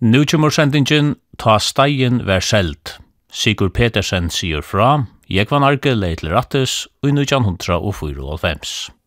Nu 0.00 0.24
kommer 0.24 0.50
sendingen 0.50 1.16
Ta 1.38 1.58
steien 1.58 2.20
vær 2.26 2.40
selt. 2.40 2.98
Sigur 3.34 3.68
Petersen 3.68 4.30
sier 4.30 4.62
fra, 4.62 5.06
Jekvan 5.28 5.66
Arke 5.66 5.94
leid 5.94 6.22
til 6.22 6.30
Rattes, 6.30 6.86
og 7.02 7.10
1994. 7.10 8.97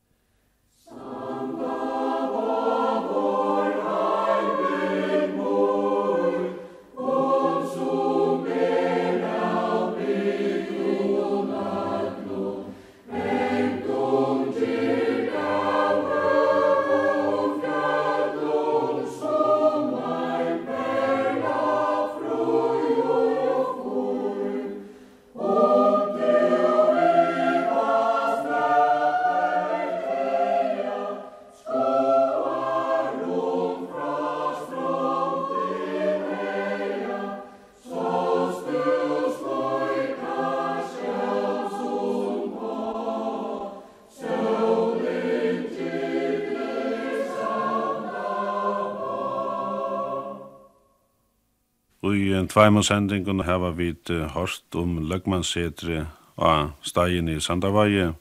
tveim 52.51 52.81
sendingun 52.83 53.45
hava 53.47 53.71
vit 53.71 54.11
hørt 54.35 54.75
om 54.75 54.99
løgmannsetri 55.07 56.01
av 56.41 56.71
stegin 56.83 57.29
i 57.31 57.39
Sandavæje 57.39 58.11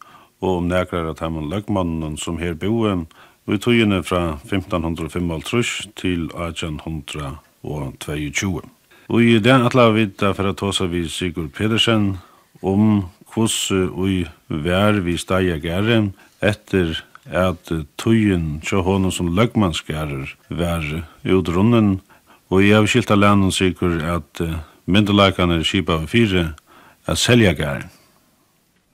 og 0.41 0.56
om 0.61 0.69
nekrar 0.70 1.11
at 1.11 1.20
heimann 1.25 1.50
løgmannen 1.50 2.14
som 2.20 2.39
her 2.39 2.55
boe 2.55 2.92
og 3.47 3.55
i 3.55 3.59
tøyene 3.59 4.03
fra 4.06 4.39
1555 4.47 5.91
til 5.98 6.31
1822. 6.31 8.62
Og 9.11 9.22
i 9.22 9.39
den 9.42 9.67
atla 9.67 9.91
vit 9.91 10.20
da 10.20 10.33
for 10.37 10.53
tåsa 10.55 10.87
vi 10.87 11.09
Sigurd 11.11 11.50
Pedersen 11.56 12.19
om 12.62 13.05
hos 13.34 13.70
ui 13.72 14.27
vær 14.48 15.00
vi 15.03 15.17
steia 15.19 15.56
gære 15.59 16.12
etter 16.41 17.05
at 17.27 17.72
tøyen 17.98 18.61
tjå 18.62 18.83
honom 18.87 19.11
som 19.15 19.34
løgmannsgærer 19.34 20.37
vær 20.48 21.05
utrunnen 21.25 22.00
Og 22.51 22.65
jeg 22.65 22.75
har 22.75 22.89
skilt 22.91 23.11
av 23.15 23.20
landet 23.23 23.55
sikker 23.55 24.01
at 24.11 24.43
uh, 24.43 24.59
myndelagene 24.91 25.61
er 25.61 25.67
skipa 25.67 26.01
av 26.01 26.09
fire 26.11 26.48
at 27.06 27.19
selja 27.19 27.53
gæren. 27.55 27.87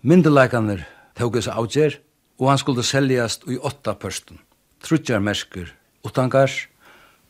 Myndelagene 0.06 0.82
tog 1.16 1.38
seg 1.40 1.56
avgjer, 1.56 1.96
og 2.36 2.50
han 2.52 2.60
skulle 2.60 2.84
seljast 2.84 3.46
i 3.48 3.56
åtta 3.56 3.96
pørsten. 3.96 4.42
Trutjar 4.84 5.24
mersker 5.24 5.72
utangars, 6.04 6.66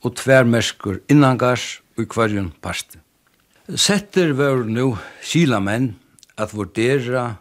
og 0.02 0.16
tver 0.18 0.44
mersker 0.44 1.00
innangars 1.10 1.80
og 1.96 2.04
i 2.04 2.10
kvarjun 2.10 2.50
parste. 2.60 3.00
Setter 3.66 4.34
var 4.38 4.66
nu 4.66 4.94
kila 5.24 5.58
menn 5.62 5.94
at 6.38 6.52
vurdera 6.54 7.38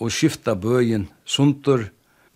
og 0.00 0.12
skifta 0.12 0.54
bøyen 0.54 1.08
sundur, 1.24 1.88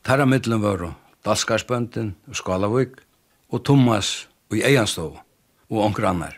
tarra 0.04 0.26
middelen 0.26 0.64
var 0.64 0.90
dalskarsbønden 1.24 2.14
og 2.28 2.36
skalavøk, 2.36 3.00
og 3.52 3.64
Thomas 3.64 4.28
og 4.50 4.58
i 4.58 5.20
og 5.70 5.84
onkur 5.86 6.08
annar. 6.10 6.36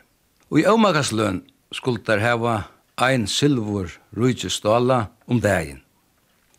Og 0.52 0.60
i 0.60 0.66
avmagasløn 0.68 1.42
skuldar 1.72 2.20
hava 2.20 2.56
ein 3.00 3.26
silvor 3.26 3.90
rujtjestala 4.16 5.06
om 5.26 5.40
dagen. 5.40 5.80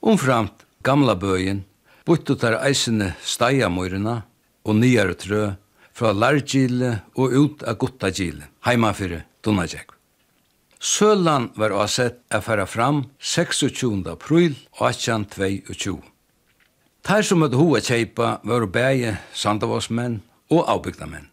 Umframt 0.02 0.66
gamla 0.84 1.16
bøyen 1.16 1.64
buttu 2.06 2.36
der 2.36 2.58
eisene 2.66 3.14
stajamøyrena 3.24 4.22
og 4.66 4.76
nyare 4.76 5.16
trø 5.20 5.44
fra 5.94 6.12
Largile 6.12 7.04
og 7.16 7.34
ut 7.38 7.64
av 7.64 7.78
Guttagile, 7.78 8.50
heimafyrir 8.66 9.28
Dunajek. 9.46 9.92
Sølan 10.84 11.52
var 11.56 11.72
avsett 11.72 12.18
a 12.34 12.42
færa 12.44 12.66
fram 12.68 13.06
26. 13.20 14.04
april 14.12 14.58
1822. 14.82 16.02
Tær 17.04 17.24
som 17.24 17.44
hadde 17.44 17.60
hoa 17.60 17.80
kjeipa 17.84 18.40
var 18.44 18.66
bæge 18.68 19.18
sandavåsmenn 19.34 20.20
og 20.52 20.66
avbygdamenn. 20.68 21.33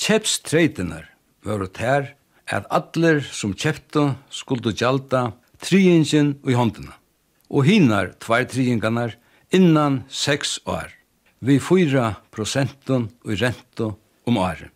Kjepstreitinar 0.00 1.10
var 1.44 1.66
tær 1.76 2.06
at 2.48 2.68
allir 2.72 3.20
som 3.36 3.52
kjeptu 3.52 4.06
skuldu 4.32 4.72
gjalda 4.72 5.34
tryingin 5.60 6.38
i 6.48 6.56
håndina, 6.56 6.94
og 7.52 7.68
hinar 7.68 8.14
tvær 8.24 8.46
triingarnar 8.48 9.18
innan 9.52 10.00
6 10.08 10.62
år, 10.64 10.88
vi 11.44 11.58
fyra 11.60 12.14
prosentun 12.32 13.10
i 13.28 13.36
rento 13.36 13.92
om 14.24 14.40
året. 14.40 14.72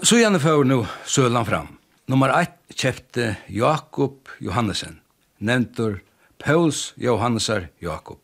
Så 0.00 0.16
gjerne 0.16 0.40
får 0.40 0.64
nu 0.64 0.80
Søland 1.04 1.46
fram. 1.46 1.68
Nummer 2.08 2.32
1 2.32 2.56
kjepte 2.72 3.36
Jakob 3.52 4.32
Johannesen, 4.40 5.02
nevntur 5.38 6.00
Pauls 6.40 6.94
Johannesar 6.96 7.68
Jakob. 7.84 8.18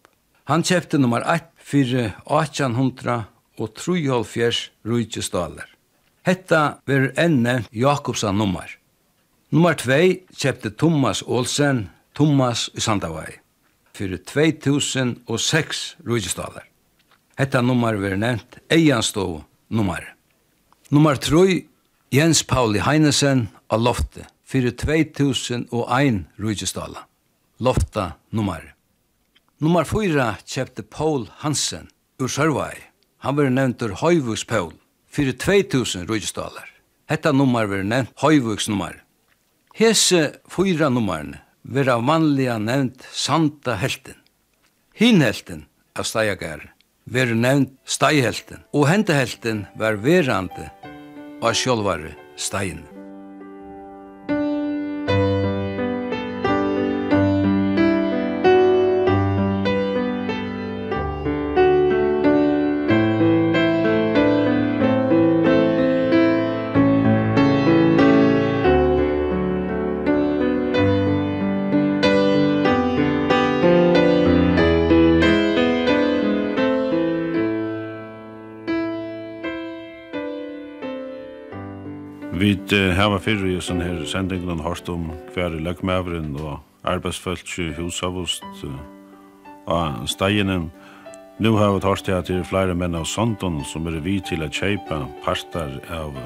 Han 0.48 0.64
kjepte 0.64 0.96
nummer 0.98 1.20
1 1.20 1.52
fyrir 1.60 2.14
1800 2.24 3.26
og 3.58 3.74
3,5 3.78 4.70
rujtjestaler. 4.86 5.66
Hetta 6.26 6.80
ver 6.86 7.12
enne 7.18 7.64
Jakobsa 7.72 8.32
nummer. 8.32 8.68
Nummer 9.50 9.74
2 9.74 9.98
kjøpte 10.36 10.70
Thomas 10.76 11.22
Olsen, 11.26 11.88
Thomas 12.14 12.68
i 12.76 12.80
Sandavai, 12.84 13.38
fyrir 13.96 14.20
2006 14.28 15.96
rujtjestaler. 16.06 16.66
Hetta 17.38 17.62
nummer 17.62 17.96
ver 17.96 18.16
nevnt 18.16 18.58
Eianstov 18.70 19.44
nummer. 19.70 20.04
Nummer 20.90 21.16
3 21.16 21.64
Jens 22.12 22.42
Pauli 22.42 22.80
Heinesen 22.80 23.48
av 23.70 23.82
Lofte, 23.84 24.26
fyrir 24.44 24.72
2001 24.76 26.24
rujtjestaler. 26.38 27.04
Lofta 27.60 28.12
nummer. 28.30 28.74
Nummer 29.60 29.84
4 29.84 30.34
kjøpte 30.46 30.82
Paul 30.82 31.26
Hansen 31.42 31.88
ur 32.20 32.30
Sørvai, 32.30 32.87
Han 33.24 33.36
var 33.36 33.50
nevntur 33.50 33.96
Høyvuks 33.98 34.44
Pøl, 34.46 34.72
fyrir 35.10 35.34
2000 35.34 36.06
rujestalar. 36.06 36.68
Hetta 37.10 37.32
nummer 37.32 37.66
var 37.66 37.82
nevnt 37.82 38.12
Høyvuks 38.22 38.68
nummer. 38.70 38.94
Hese 39.74 40.38
fyra 40.50 40.90
nummerne 40.90 41.42
av 41.90 42.04
vanliga 42.06 42.58
nevnt 42.58 43.02
Santa 43.12 43.74
Helten. 43.78 44.16
Hin 44.94 45.22
Helten 45.22 45.66
av 45.98 46.06
Stajagar 46.06 46.72
var 47.08 47.34
nevnt 47.34 47.74
Stajhelten, 47.88 48.62
og 48.74 48.88
Hentehelten 48.90 49.66
var 49.78 49.98
verande 50.04 50.70
av 51.42 51.54
sjolvare 51.54 52.14
Stajene. 52.36 52.97
vid 82.68 82.92
hava 82.96 83.16
fyrir 83.20 83.56
i 83.56 83.60
sånn 83.64 83.80
her 83.80 84.00
sendingen 84.08 84.60
hørst 84.60 84.88
om 84.92 85.06
hver 85.32 85.54
i 85.56 85.60
løgmævren 85.62 86.34
og 86.36 86.58
arbeidsfølt 86.88 87.48
i 87.62 87.70
husavost 87.76 88.44
og 89.66 90.08
steginen. 90.08 90.68
Nu 91.38 91.56
har 91.56 91.72
vi 91.72 91.86
hørst 91.86 92.08
at 92.08 92.28
det 92.28 92.36
er 92.40 92.44
flere 92.44 92.74
menn 92.74 92.96
av 92.98 93.06
sondon 93.06 93.62
som 93.64 93.86
er 93.88 94.00
vi 94.04 94.18
til 94.20 94.44
å 94.44 94.50
kjeipa 94.52 95.00
parter 95.24 95.78
av 95.88 96.16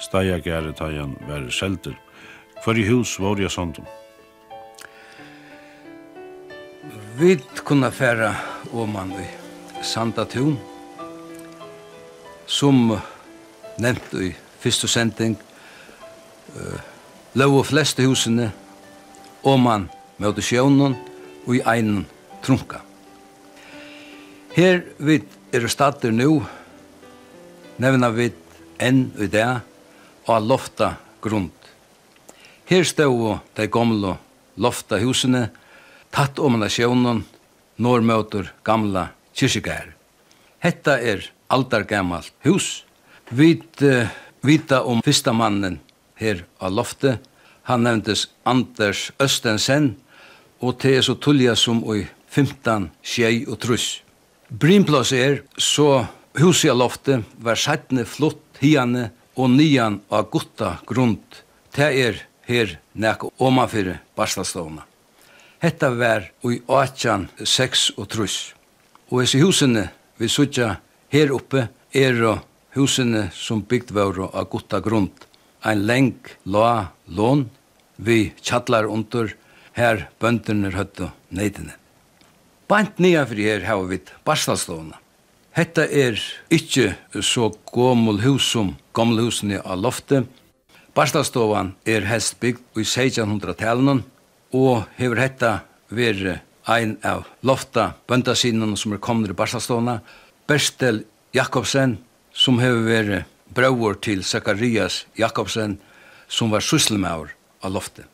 stegageretajan 0.00 1.16
var 1.28 1.48
skjelter. 1.48 1.96
Hver 2.64 2.76
i 2.76 2.86
hus 2.88 3.16
var 3.20 3.40
det 3.40 3.50
sondon? 3.50 3.86
Vi 7.16 7.38
kunne 7.64 7.90
færa 7.90 8.34
åman 8.72 9.12
i 9.16 9.28
Sandatun 9.82 10.58
som 12.46 12.98
nevnt 13.78 14.18
i 14.20 14.34
fyrste 14.60 14.88
sending 14.88 15.38
uh, 16.56 16.80
lov 17.34 17.60
og 17.60 17.66
fleste 17.68 18.04
husene 18.06 18.50
oman 19.46 19.88
møte 20.20 20.42
sjøvnen 20.44 20.96
og 21.46 21.52
i 21.56 21.62
einen 21.64 22.04
trunka. 22.44 22.82
Her 24.54 24.82
vi 24.98 25.20
er 25.54 25.66
stater 25.70 26.12
nu, 26.12 26.42
nevna 27.80 28.10
vi 28.14 28.30
enn 28.80 29.10
i 29.20 29.28
det, 29.30 29.46
og 30.26 30.46
lofta 30.46 30.94
grund. 31.22 31.54
Her 32.70 32.84
stod 32.86 33.40
de 33.56 33.66
gamle 33.66 34.16
lofta 34.60 35.00
husene, 35.02 35.48
tatt 36.10 36.38
om 36.38 36.60
av 36.60 36.70
sjøvnen, 36.70 37.24
når 37.80 38.04
møter 38.04 38.50
gamla 38.66 39.08
kyrkjegær. 39.34 39.94
Hetta 40.60 40.98
er 41.00 41.24
aldargammalt 41.48 42.34
hus. 42.44 42.84
Vi 43.30 43.54
uh, 43.82 44.10
vita 44.44 44.82
om 44.84 45.00
fyrsta 45.04 45.32
mannen 45.32 45.78
her 46.20 46.44
av 46.60 46.72
loftet. 46.76 47.20
Han 47.68 47.84
nevntes 47.84 48.28
Anders 48.44 49.10
Østensen, 49.20 49.94
og 50.60 50.80
det 50.82 50.96
er 50.98 51.04
så 51.06 51.16
tullja 51.16 51.56
som 51.56 51.82
i 51.94 52.04
15 52.30 52.90
tjei 53.02 53.44
og 53.46 53.60
truss. 53.62 54.00
Brimplass 54.50 55.12
er 55.14 55.42
så 55.56 56.06
huset 56.38 56.72
av 56.72 56.80
loftet 56.80 57.36
var 57.38 57.58
sættene 57.58 58.04
flott 58.08 58.60
hiane 58.60 59.10
og 59.38 59.50
nian 59.54 60.00
av 60.10 60.28
gutta 60.32 60.78
grund. 60.86 61.22
Det 61.74 61.90
er 62.04 62.22
her 62.50 62.76
nek 62.94 63.24
omanfyrir 63.38 64.00
barslastavna. 64.18 64.84
Hetta 65.60 65.90
var 65.94 66.30
i 66.48 66.60
6 67.44 67.90
og 67.96 68.08
truss. 68.08 68.54
Og 69.10 69.22
hese 69.22 69.38
husene 69.38 69.90
vi 70.18 70.28
sutja 70.28 70.76
her 71.12 71.32
oppe 71.32 71.68
er 71.94 72.40
husene 72.74 73.28
som 73.34 73.62
bygd 73.62 73.90
var 73.92 74.18
av 74.32 74.48
gutta 74.50 74.80
grund 74.80 75.29
ein 75.64 75.86
leng 75.86 76.14
la 76.44 76.92
lån 77.06 77.48
vi 77.96 78.32
tjallar 78.42 78.88
under 78.88 79.34
her 79.76 80.08
bønderne 80.20 80.72
høttu 80.74 81.10
neitene. 81.30 81.76
Bant 82.68 82.98
nia 82.98 83.24
fyrir 83.26 83.60
her 83.60 83.66
hava 83.68 83.88
vi 83.90 84.00
barstalslåna. 84.24 84.98
Hetta 85.52 85.84
er 85.84 86.18
ikkje 86.54 86.94
så 87.26 87.50
gomul 87.72 88.20
hus 88.22 88.46
som 88.52 88.76
gommul 88.94 89.26
husene 89.26 89.58
av 89.64 89.82
loftet. 89.82 90.28
Barstalstovan 90.94 91.74
er 91.86 92.06
helst 92.06 92.38
bygd 92.42 92.78
i 92.78 92.84
1600-talen 92.84 94.04
og 94.54 94.86
hever 94.98 95.22
hetta 95.22 95.52
veri 95.90 96.36
ein 96.70 96.96
av 97.06 97.26
lofta 97.46 97.92
bøndasinnen 98.10 98.76
som 98.78 98.94
er 98.94 99.02
komnir 99.02 99.34
i 99.34 99.38
barstalstovna, 99.38 100.00
Berstel 100.46 101.04
Jakobsen, 101.34 101.98
som 102.32 102.58
hever 102.62 102.86
veri 102.86 103.20
brøver 103.54 103.98
til 104.02 104.24
Zakarias 104.24 105.06
Jakobsen, 105.18 105.78
som 106.28 106.50
var 106.50 106.62
sysselmauer 106.64 107.34
av 107.62 107.74
loftet. 107.74 108.06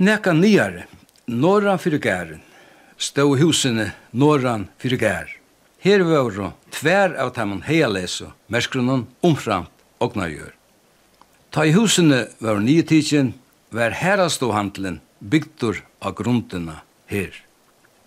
Neka 0.00 0.32
nyare, 0.32 0.86
norran 1.26 1.78
fyrir 1.78 2.00
gæren, 2.00 2.40
stå 2.96 3.26
husene 3.36 3.90
norran 4.12 4.68
fyrir 4.80 5.00
gær. 5.00 5.28
Her 5.80 6.04
var 6.04 6.30
det 6.32 6.48
tver 6.76 7.16
av 7.20 7.34
dem 7.36 7.60
heialeso, 7.64 8.32
merskronen 8.48 9.06
omframt 9.24 9.72
og 10.00 10.16
nøyør. 10.16 10.52
Ta 11.50 11.64
i 11.66 11.72
husene 11.72 12.26
var 12.38 12.60
nye 12.60 12.82
tidsen, 12.86 13.34
var 13.70 13.96
heraståhandelen 13.96 15.00
bygdur 15.20 15.82
av 16.00 16.16
grunderna 16.18 16.80
her. 17.10 17.32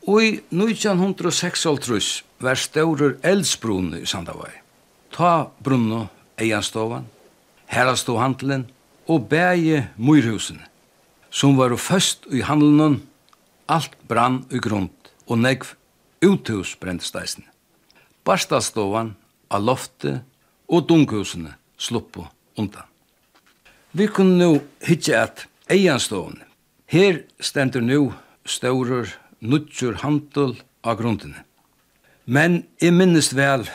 Og 0.08 0.24
i 0.24 0.32
1906 0.52 2.24
var 2.44 2.60
stårer 2.60 3.18
eldsbrunne 3.24 4.02
i 4.02 4.06
Sandavai. 4.10 4.52
Ta 5.14 5.50
brunno 5.64 6.08
Eianstovan, 6.38 7.06
Herastovhandelen 7.66 8.68
og 9.08 9.30
bæje 9.30 9.90
Myrhusen, 9.98 10.62
som 11.30 11.58
var 11.58 11.76
først 11.76 12.28
i 12.32 12.42
handelen, 12.42 13.02
alt 13.70 13.98
brann 14.08 14.46
i 14.52 14.58
grund, 14.58 14.90
og 15.28 15.40
negv 15.40 15.76
uthus 16.26 16.76
brentsteisen. 16.76 17.44
Barstastovan, 18.24 19.16
av 19.54 19.62
lofte 19.62 20.22
og 20.68 20.88
dunghusene 20.90 21.54
sluppo 21.78 22.26
undan. 22.58 22.88
Vi 23.94 24.08
kunne 24.08 24.38
nu 24.40 24.62
hitje 24.82 25.20
at 25.20 25.46
Eianstovan, 25.70 26.42
her 26.90 27.22
stendur 27.40 27.82
nu 27.82 28.14
staurur 28.46 29.12
nutjur 29.40 30.00
handel 30.02 30.56
av 30.84 30.98
grunnene. 30.98 31.44
Men 32.26 32.64
jeg 32.82 32.96
minnes 32.96 33.34
vel 33.36 33.68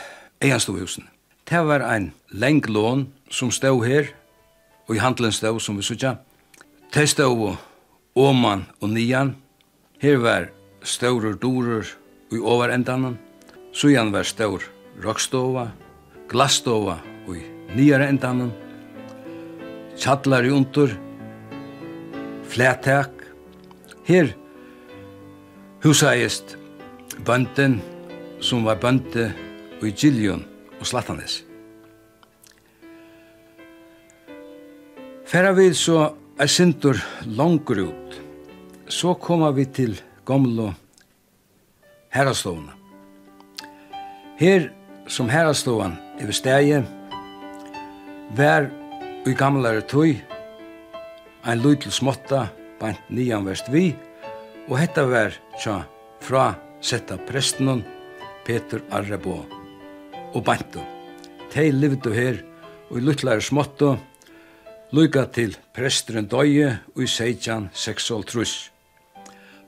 Eianstovusen. 0.42 1.06
Det 1.48 1.60
var 1.64 1.84
ein 1.84 2.12
lenglån 2.30 3.06
som 3.30 3.50
stod 3.50 3.86
her, 3.86 4.10
og 4.88 4.96
i 4.96 5.02
handelen 5.02 5.32
stod 5.32 5.60
som 5.60 5.76
vi 5.76 5.82
sutja, 5.82 6.16
de 6.94 7.06
stod 7.06 7.56
åman 8.16 8.64
og 8.80 8.90
nian, 8.92 9.34
her 10.00 10.16
var 10.22 10.48
stårer 10.82 11.36
dorer 11.40 11.86
i 12.32 12.38
overendanen, 12.38 13.18
sujan 13.72 14.12
var 14.12 14.26
stor 14.28 14.62
rockstova, 15.04 15.68
glasstova 16.28 16.98
i 17.28 17.42
nyare 17.76 18.08
endanen, 18.08 18.52
tjallar 19.98 20.46
i 20.46 20.52
under, 20.54 20.94
flætak, 22.48 23.12
her 24.08 24.32
husaist 25.84 26.56
bønden 27.26 27.80
som 28.40 28.64
var 28.64 28.80
bønde 28.80 29.28
i 29.82 29.92
Gillion 29.92 30.44
og 30.80 30.86
Slattanes. 30.86 31.47
Færa 35.28 35.50
vi 35.52 35.74
så 35.76 36.14
er 36.40 36.48
sintur 36.48 36.96
langur 37.36 37.82
ut. 37.82 38.14
Så 38.88 39.12
koma 39.20 39.50
vi 39.52 39.66
til 39.66 39.98
gamlo 40.24 40.70
herrastovna. 42.08 42.72
Her 44.40 44.70
som 45.04 45.28
herraslovan 45.28 45.98
i 46.16 46.32
stegi 46.32 46.80
vær 48.40 48.70
i 49.28 49.36
gamlare 49.36 49.84
tøy 49.84 50.16
ein 51.44 51.60
lútil 51.60 51.92
smotta 51.92 52.46
bant 52.80 53.12
nian 53.12 53.44
verst 53.44 53.68
vi 53.68 53.92
og 54.64 54.78
hetta 54.80 55.04
var 55.12 55.36
tja 55.60 55.82
fra 56.24 56.54
setta 56.80 57.20
prestnun, 57.28 57.84
Peter 58.46 58.80
Arrebo 58.88 59.42
og 60.32 60.44
bantu. 60.44 60.80
Tei 61.52 61.68
livdu 61.68 62.16
her 62.16 62.40
og 62.88 62.96
i 62.96 63.04
lutlare 63.04 63.44
smotto, 63.44 63.98
Lyga 64.88 65.26
til 65.28 65.52
presteren 65.76 66.30
døye 66.32 66.70
i 66.96 67.04
1636. 67.04 68.70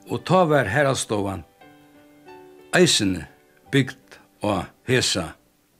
Og 0.09 0.23
ta 0.25 0.39
var 0.49 0.65
herrastovan 0.65 1.43
eisene 2.73 3.27
bygd 3.69 4.17
og 4.41 4.63
hesa 4.89 5.27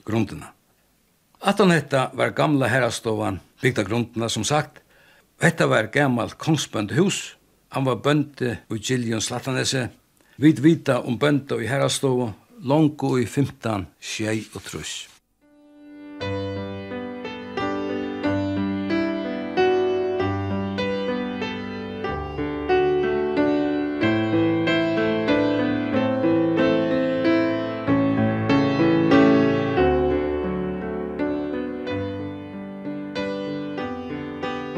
grunderna. 0.06 0.52
Atan 1.42 1.74
hetta 1.74 2.12
var 2.14 2.36
gamla 2.38 2.70
herrastovan 2.70 3.40
bygda 3.64 3.88
grunderna 3.88 4.30
som 4.30 4.46
sagt. 4.46 4.78
Hetta 5.42 5.66
var 5.66 5.90
gammalt 5.90 6.38
kongsbønd 6.38 6.94
hus. 7.00 7.36
Han 7.74 7.88
var 7.90 7.98
bønde 7.98 8.60
i 8.70 8.78
Giljon 8.78 9.26
Slatanese. 9.26 9.88
Vid 10.38 10.62
vita 10.62 11.00
om 11.02 11.18
bønda 11.18 11.58
i 11.58 11.66
herrastovan 11.66 12.38
longu 12.62 13.18
i 13.18 13.26
15 13.26 13.88
tjei 13.98 14.44
og 14.54 14.62
trus. 14.70 15.08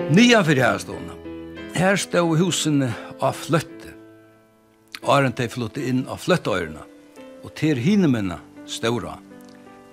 Nya 0.10 0.44
för 0.44 0.56
här 0.56 0.78
stående. 0.78 1.14
Här 1.74 1.96
stod 1.96 2.38
husen 2.38 2.92
av 3.20 3.32
flötte. 3.32 3.90
Arent 5.02 5.38
de 5.38 5.48
flotte 5.50 5.82
inn 5.82 6.06
av 6.08 6.18
flötteøyrene, 6.18 6.84
og 7.44 7.54
til 7.56 7.80
hinemennene 7.80 8.40
ståra. 8.68 9.16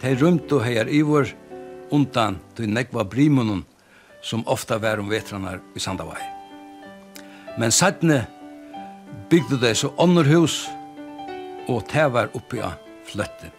De 0.03 0.15
rymte 0.15 0.55
og 0.59 0.91
i 0.91 1.01
vår 1.03 1.33
undan 1.91 2.39
til 2.55 2.69
nekva 2.69 3.05
brimunnen, 3.05 3.65
som 4.23 4.47
ofta 4.47 4.79
var 4.79 4.99
om 4.99 5.09
vetranar 5.09 5.61
i 5.75 5.81
Sandavai. 5.81 6.21
Men 7.59 7.71
sattne 7.71 8.27
bygde 9.31 9.61
det 9.61 9.77
så 9.77 9.95
ånderhus, 9.97 10.69
og 11.69 11.83
det 11.93 12.13
var 12.13 12.31
oppe 12.35 12.63
av 12.63 12.79
fløtte. 13.07 13.51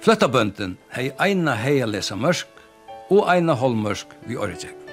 Fløttabønden 0.00 0.78
hei 0.94 1.10
eina 1.20 1.54
heia 1.54 1.86
lesa 1.86 2.16
mørsk, 2.16 2.48
og 3.10 3.26
eina 3.30 3.54
holmørsk 3.54 4.06
vi 4.26 4.36
åretjekk. 4.36 4.87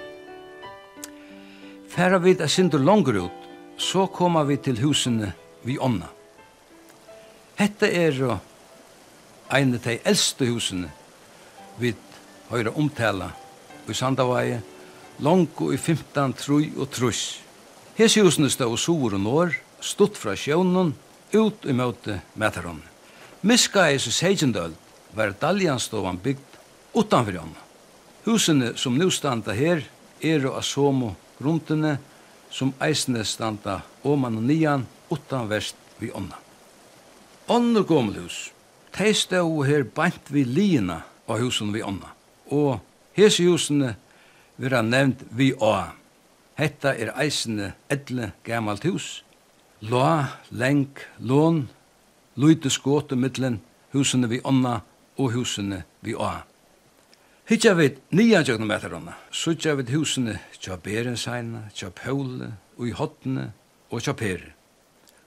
Færa 1.96 2.18
vi 2.20 2.34
et 2.36 2.52
sindur 2.52 2.82
langur 2.84 3.16
ut, 3.24 3.44
så 3.80 4.04
koma 4.12 4.42
vi 4.44 4.58
til 4.60 4.82
husene 4.84 5.30
vi 5.64 5.78
ånda. 5.80 6.10
Hetta 7.56 7.88
er 7.88 8.12
jo 8.12 8.36
ein 9.48 9.72
av 9.78 9.86
de 9.86 9.96
eldste 10.04 10.50
husene 10.50 10.92
vi 11.80 11.94
høyre 12.52 12.76
omtala 12.76 13.30
i 13.88 13.96
Sandavaje, 13.96 14.60
langt 15.24 15.64
i 15.72 15.80
15, 15.80 16.36
trui 16.36 16.74
og 16.76 16.92
trus. 16.92 17.40
Hese 17.96 18.28
husene 18.28 18.52
stod 18.52 18.76
og 18.76 18.82
sover 18.82 19.16
og 19.16 19.24
når, 19.24 19.56
stått 19.80 20.20
fra 20.20 20.36
sjøvnen, 20.36 20.98
ut 21.32 21.64
i 21.64 21.72
møte 21.72 22.20
metaron. 22.36 22.84
Miska 23.42 23.88
i 23.88 24.02
seg 24.04 24.20
segjendøld 24.20 24.76
var 25.16 25.38
daljanstovan 25.40 26.20
bygd 26.20 26.60
utanfor 26.92 27.40
jonna. 27.40 27.62
Husene 28.28 28.76
som 28.76 29.00
nu 29.00 29.08
standa 29.08 29.56
her 29.56 29.88
er 30.20 30.44
av 30.44 30.60
asomo 30.60 31.16
grundene 31.40 31.98
som 32.52 32.74
eisene 32.80 33.26
standa 33.28 33.82
oman 34.04 34.38
og 34.40 34.48
nian 34.48 34.86
utan 35.12 35.50
vest 35.50 35.76
vi 36.00 36.12
ånda. 36.12 36.38
Ånder 37.48 37.84
gommelhus, 37.84 38.52
de 38.98 39.42
og 39.42 39.66
her 39.68 39.84
bant 39.84 40.32
vi 40.32 40.44
lina 40.44 41.04
av 41.28 41.40
husen 41.40 41.74
vi 41.74 41.84
ånda, 41.84 42.10
og 42.50 42.80
hese 43.14 43.44
husene 43.44 43.96
vera 44.58 44.82
nevnt 44.82 45.22
vi 45.32 45.52
åa. 45.54 45.92
Hetta 46.56 46.96
er 46.96 47.12
eisene 47.20 47.74
edle 47.92 48.32
gammalt 48.44 48.86
hus, 48.88 49.24
la, 49.82 50.40
lenk, 50.50 51.04
lån, 51.20 51.66
luyte 52.40 52.72
skåte 52.72 53.16
middelen 53.20 53.60
husene 53.92 54.30
vi 54.32 54.40
ånda 54.44 54.80
og 55.18 55.34
husene 55.36 55.84
vi 56.00 56.16
åa. 56.16 56.46
Hittja 57.46 57.76
vi 57.78 57.92
nia 58.18 58.40
tjøkna 58.42 58.66
metarunna. 58.66 59.12
Suttja 59.30 59.76
vi 59.78 59.84
husene 59.94 60.40
tja 60.58 60.80
Berenseina, 60.82 61.68
tja 61.78 61.92
Pøle, 61.94 62.48
og 62.74 62.88
i 62.90 62.94
Hottene 62.98 63.52
og 63.94 64.02
tja 64.02 64.16
Pere. 64.18 64.56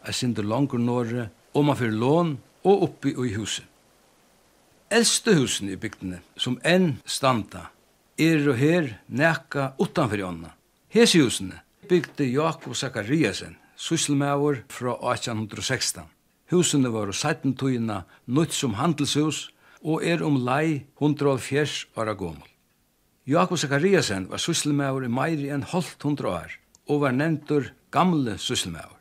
Jeg 0.03 0.17
sindu 0.19 0.43
langur 0.43 0.83
norre, 0.83 1.29
og 1.55 1.69
man 1.69 1.77
fyrir 1.79 1.95
lån 1.95 2.33
og 2.67 2.83
oppi 2.89 3.13
og 3.15 3.29
i 3.29 3.37
huset. 3.37 3.63
Eldste 4.91 5.37
husene 5.39 5.77
i 5.77 5.79
bygdene, 5.79 6.19
som 6.35 6.57
enn 6.67 6.97
standa, 7.07 7.69
er 8.19 8.49
og 8.51 8.59
her 8.59 8.89
neka 9.07 9.77
utanfyrir 9.79 10.27
ånda. 10.27 10.51
Hesi 10.91 11.21
husene 11.23 11.61
bygde 11.87 12.27
Jakob 12.33 12.75
Zakariasen, 12.75 13.55
sysselmævor 13.77 14.65
fra 14.67 14.97
1816. 15.13 16.03
Husene 16.51 16.91
var 16.91 17.13
og 17.13 17.15
sætten 17.15 17.55
tøyina 17.55 18.01
nøyt 18.27 18.59
som 18.59 18.75
handelshus, 18.75 19.53
og 19.89 20.05
er 20.05 20.21
om 20.25 20.37
lei 20.45 20.85
104 21.01 21.89
år 21.97 22.13
gommel. 22.21 22.45
Jakob 23.29 23.61
Zakariasen 23.61 24.27
var 24.29 24.41
sysselmæver 24.41 25.07
i 25.07 25.13
meiri 25.13 25.49
enn 25.53 25.65
holdt 25.73 26.05
hundra 26.05 26.35
år 26.43 26.57
og 26.89 27.03
var 27.05 27.17
nevntur 27.17 27.71
gamle 27.93 28.37
sysselmæver. 28.41 28.97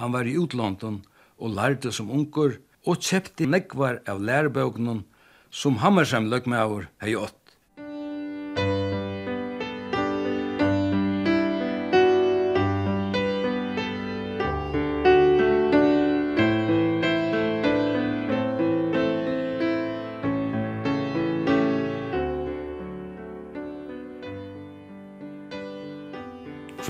Han 0.00 0.12
var 0.12 0.28
i 0.28 0.36
utlandet 0.40 1.00
og 1.40 1.54
lærte 1.56 1.92
som 1.92 2.12
unger 2.12 2.58
og 2.86 3.00
kjepte 3.00 3.48
nekvar 3.48 4.00
av 4.08 4.20
lærebøkenen 4.20 5.04
som 5.50 5.80
Hammersheim 5.80 6.28
løgmæver 6.32 6.88
hei 7.02 7.16
ått. 7.16 7.39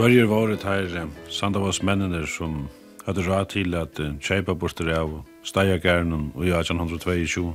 Hverjer 0.01 0.31
var 0.31 0.49
det 0.49 0.63
her 0.65 1.09
Sandavas 1.29 1.83
mennene 1.85 2.23
som 2.25 2.55
hadde 3.05 3.21
råd 3.27 3.49
til 3.53 3.75
at 3.77 3.99
kjeipa 4.25 4.55
borster 4.57 4.89
av 4.97 5.11
Stajagernen 5.45 6.31
og 6.33 6.47
i 6.47 6.55
1822. 6.57 7.51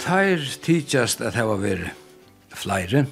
Teir 0.00 0.46
tidsjast 0.64 1.20
at 1.20 1.36
hava 1.36 1.58
vært 1.60 1.90
flere. 2.56 3.02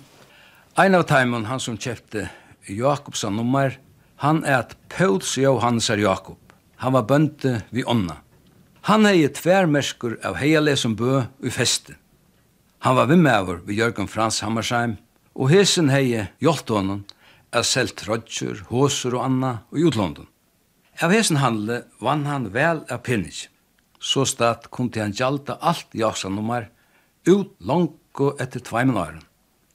Ein 0.80 0.96
av 0.96 1.04
teimen, 1.10 1.44
han 1.50 1.60
som 1.60 1.76
kjefte 1.76 2.30
Jakobsa 2.72 3.28
nummer, 3.28 3.76
han 4.24 4.40
er 4.40 4.62
at 4.62 4.72
Pauls 4.88 5.34
Johannesar 5.36 6.00
Jakob. 6.00 6.40
Han 6.80 6.96
var 6.96 7.04
bønte 7.12 7.58
vi 7.68 7.84
onna. 7.84 8.22
Han 8.88 9.04
hei 9.04 9.28
tvermerskur 9.28 10.16
av 10.24 10.40
heiale 10.40 10.78
som 10.80 10.96
bø 10.96 11.26
i 11.44 11.52
feste. 11.52 12.00
Han 12.88 12.96
var 12.96 13.12
vimmeavur 13.12 13.60
vi 13.68 13.76
Jørgen 13.82 14.08
Frans 14.08 14.40
Hammersheim, 14.40 14.96
og 15.36 15.52
hesen 15.52 15.92
hei 15.92 16.06
hjelpte 16.40 16.80
honom 16.80 17.04
er 17.52 17.62
selt 17.62 18.08
rødger, 18.08 18.64
hoser 18.68 19.14
og 19.16 19.24
anna 19.24 19.52
og 19.70 19.78
utlandet. 19.90 20.26
Av 21.02 21.12
hesen 21.14 21.38
handle 21.38 21.84
vann 22.02 22.26
han 22.26 22.50
vel 22.52 22.84
av 22.90 23.04
pinnig, 23.06 23.48
Så 24.00 24.24
stad 24.24 24.70
kom 24.70 24.90
til 24.90 25.02
han 25.02 25.12
gjalda 25.12 25.58
alt 25.60 25.94
i 25.94 26.02
ut 27.26 27.50
langt 27.58 27.98
etter 28.40 28.60
tveimen 28.60 28.96
åren. 28.96 29.22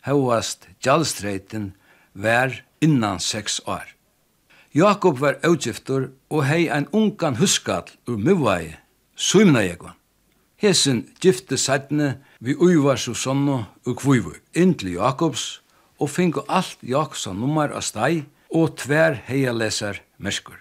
Hauast 0.02 0.68
gjaldstreiten 0.84 1.74
vær 2.14 2.64
innan 2.82 3.20
seks 3.20 3.62
år. 3.68 3.88
Jakob 4.74 5.20
var 5.20 5.40
utgifter 5.46 6.10
og 6.30 6.46
hei 6.46 6.68
ein 6.68 6.88
ungan 6.92 7.38
huskall 7.38 7.88
ur 8.08 8.18
muvai, 8.18 8.76
suimna 9.16 9.62
jegvan. 9.62 9.96
Hesen 10.58 11.04
gifte 11.22 11.58
sætne 11.58 12.18
vi 12.40 12.56
uivars 12.56 13.08
og 13.08 13.18
sonno 13.18 13.66
og 13.86 13.98
kvivug, 14.00 14.40
inntil 14.56 14.96
Jakobs 14.96 15.63
og 16.04 16.12
fingu 16.12 16.44
alt 16.52 16.82
jaksa 16.84 17.32
nummer 17.34 17.72
av 17.72 17.86
steg 17.88 18.26
og 18.54 18.76
tver 18.82 19.22
heia 19.30 19.54
leser 19.56 20.02
merskur. 20.20 20.60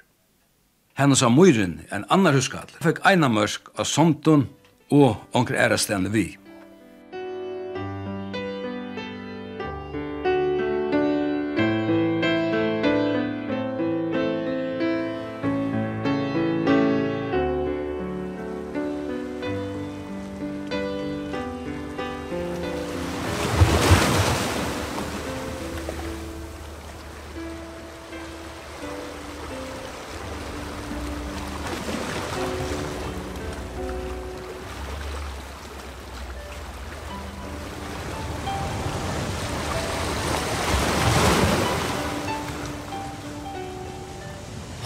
Hennes 0.99 1.23
av 1.25 1.33
myrin, 1.35 1.81
en 1.91 2.05
annar 2.13 2.37
huskall, 2.37 2.69
fikk 2.85 3.01
eina 3.09 3.31
mørsk 3.33 3.73
av 3.81 3.89
somtun 3.89 4.47
og 4.93 5.17
onker 5.35 5.57
ærastendu 5.59 6.13
vi. 6.13 6.27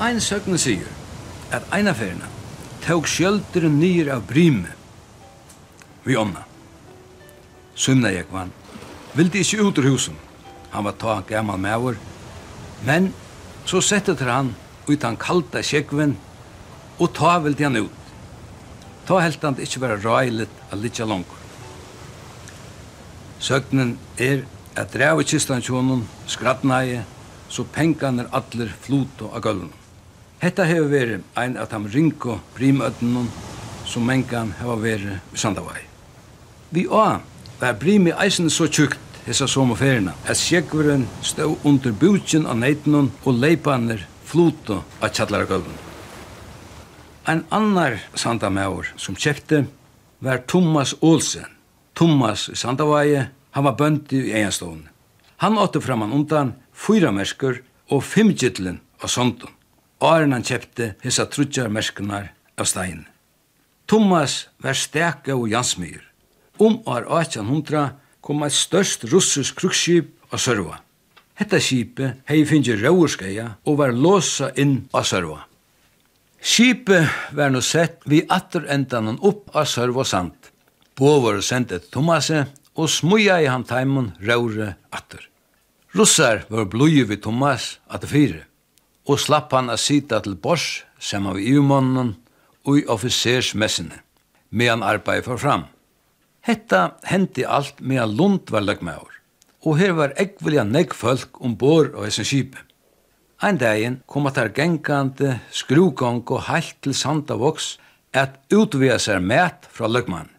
Ein 0.06 0.20
søgne 0.22 0.54
sier 0.60 0.86
at 1.50 1.64
einaferina 1.74 2.28
tåg 2.84 3.08
skjölderen 3.10 3.80
nyr 3.80 4.12
av 4.14 4.20
brymme 4.28 4.70
vi 6.04 6.14
ånda. 6.14 6.44
Sunna 7.74 8.12
jeg 8.14 8.28
vann. 8.30 8.52
Vildi 9.18 9.40
ikkje 9.42 9.64
ut 9.66 9.80
ur 9.80 9.88
husen. 9.88 10.14
Han 10.70 10.86
var 10.86 10.94
ta 11.00 11.14
gammal 11.26 11.58
mæver. 11.58 11.96
Men 12.86 13.08
så 13.66 13.80
sette 13.82 14.14
til 14.14 14.30
han 14.30 14.52
ut 14.86 15.02
han 15.02 15.18
kalta 15.18 15.62
kjekven 15.66 16.14
og 17.00 17.10
ta 17.16 17.32
vildi 17.42 17.66
han 17.66 17.80
ut. 17.80 18.12
Ta 19.08 19.18
helt 19.24 19.42
han 19.42 19.58
ikkje 19.58 19.82
vera 19.82 19.96
røylet 20.04 20.60
av 20.70 20.84
litja 20.84 21.08
langur. 21.08 21.40
Søgnen 23.40 23.96
er 24.18 24.44
at 24.76 24.94
drevet 24.94 25.26
kistan 25.32 25.66
tjonen, 25.66 26.06
skrattnæje, 26.30 27.02
så 27.48 27.66
pengan 27.74 28.22
er 28.22 28.30
atler 28.30 28.70
flut 28.86 29.26
og 29.26 29.34
av 29.34 29.42
gulvnum. 29.48 29.74
Hetta 30.42 30.66
hefur 30.68 30.90
verið 30.92 31.22
ein 31.40 31.56
av 31.56 31.70
tam 31.70 31.86
ringo 31.88 32.40
primøtnum 32.56 33.30
som 33.88 34.04
mengan 34.04 34.52
hava 34.58 34.76
verið 34.82 35.16
i 35.32 35.40
Sandavai. 35.40 35.80
Vi 36.70 36.84
á 36.92 37.22
var 37.60 37.78
primi 37.80 38.12
eisen 38.12 38.50
så 38.52 38.66
tjukt 38.68 39.00
hessa 39.24 39.48
sommerferina 39.48 40.12
at 40.28 40.36
sjekveren 40.36 41.06
stod 41.24 41.64
under 41.64 41.92
bukjen 41.92 42.44
av 42.46 42.60
neitnum 42.60 43.08
og 43.24 43.40
leipanir 43.40 44.04
fluto 44.28 44.82
av 45.00 45.08
tjallaragölvun. 45.16 45.80
Ein 47.26 47.42
annar 47.50 47.98
Sandamaur 48.14 48.92
som 48.96 49.16
kjefti 49.16 49.64
var 50.20 50.44
Thomas 50.46 50.94
Olsen. 51.00 51.48
Thomas 51.94 52.48
i 52.52 52.56
Sandavaje, 52.56 53.30
han 53.50 53.64
var 53.64 53.76
bøndi 53.80 54.20
i 54.20 54.32
egenstående. 54.36 54.92
Han 55.40 55.58
åtte 55.58 55.80
framan 55.80 56.12
undan 56.12 56.52
fyra 56.76 57.10
mersker 57.12 57.62
og 57.88 58.04
fimm 58.04 58.34
gittlen 58.36 58.82
av 59.00 59.08
sondun 59.08 59.55
åren 60.06 60.34
han 60.36 60.46
kjøpte 60.46 60.94
hessa 61.02 61.26
trutja 61.30 61.66
merskunar 61.72 62.30
av 62.56 62.68
stein. 62.70 63.04
Thomas 63.86 64.46
var 64.62 64.78
steka 64.78 65.36
og 65.36 65.48
jansmyr. 65.50 66.02
Om 66.58 66.80
år 66.88 67.06
1800 67.20 67.90
kom 68.24 68.42
et 68.42 68.54
størst 68.54 69.04
russisk 69.12 69.60
krukskip 69.60 70.08
av 70.32 70.42
Sørva. 70.42 70.80
Hetta 71.36 71.60
skipet 71.60 72.22
hei 72.30 72.40
finnje 72.48 72.78
rauurskeia 72.80 73.50
og 73.68 73.78
var 73.82 73.92
låsa 73.94 74.50
inn 74.56 74.86
av 74.96 75.04
Sørva. 75.06 75.44
Skipet 76.40 77.32
var 77.36 77.52
nå 77.52 77.60
sett 77.64 78.00
vi 78.08 78.22
atter 78.32 78.66
endanen 78.72 79.20
opp 79.20 79.50
av 79.54 79.68
Sørva 79.68 80.04
sand. 80.08 80.34
Bå 80.96 81.18
var 81.20 81.42
sendt 81.44 81.74
et 81.76 81.90
Thomase 81.92 82.46
og 82.76 82.90
smuja 82.92 83.38
i 83.42 83.48
han 83.50 83.66
taimun 83.68 84.14
raure 84.24 84.74
atter. 84.90 85.20
Russar 85.96 86.44
var 86.48 86.68
bluje 86.72 87.04
vi 87.08 87.20
Thomas 87.20 87.76
at 87.88 88.02
det 88.04 88.10
fire 88.10 88.42
og 89.06 89.20
slapp 89.22 89.54
han 89.54 89.70
a 89.70 89.76
sita 89.78 90.20
til 90.24 90.34
bors, 90.34 90.82
sem 90.98 91.26
av 91.26 91.38
iumannen, 91.38 92.16
og 92.66 92.80
i 92.80 92.86
officersmessene, 92.90 94.00
medan 94.50 94.82
arbeid 94.82 95.24
for 95.26 95.38
fram. 95.38 95.66
Hetta 96.46 96.96
hendi 97.06 97.46
alt 97.46 97.80
medan 97.80 98.14
Lund 98.18 98.50
var 98.50 98.66
løgmaur, 98.66 99.10
og 99.66 99.78
her 99.78 99.94
var 99.98 100.14
ekvelja 100.18 100.66
negg 100.66 100.94
folk 100.94 101.40
ombord 101.42 101.94
og 101.94 102.06
hessin 102.06 102.26
skipe. 102.26 102.62
Ein 103.42 103.58
dagen 103.60 104.00
kom 104.08 104.26
at 104.30 104.38
her 104.40 104.48
gengande 104.48 105.40
skrugong 105.52 106.22
og 106.32 106.46
heilt 106.46 106.78
til 106.82 106.94
Sandavoks 106.96 107.76
at 108.16 108.38
utvia 108.54 108.96
seg 109.02 109.20
mæt 109.20 109.68
fra 109.68 109.90
løgmann. 109.90 110.30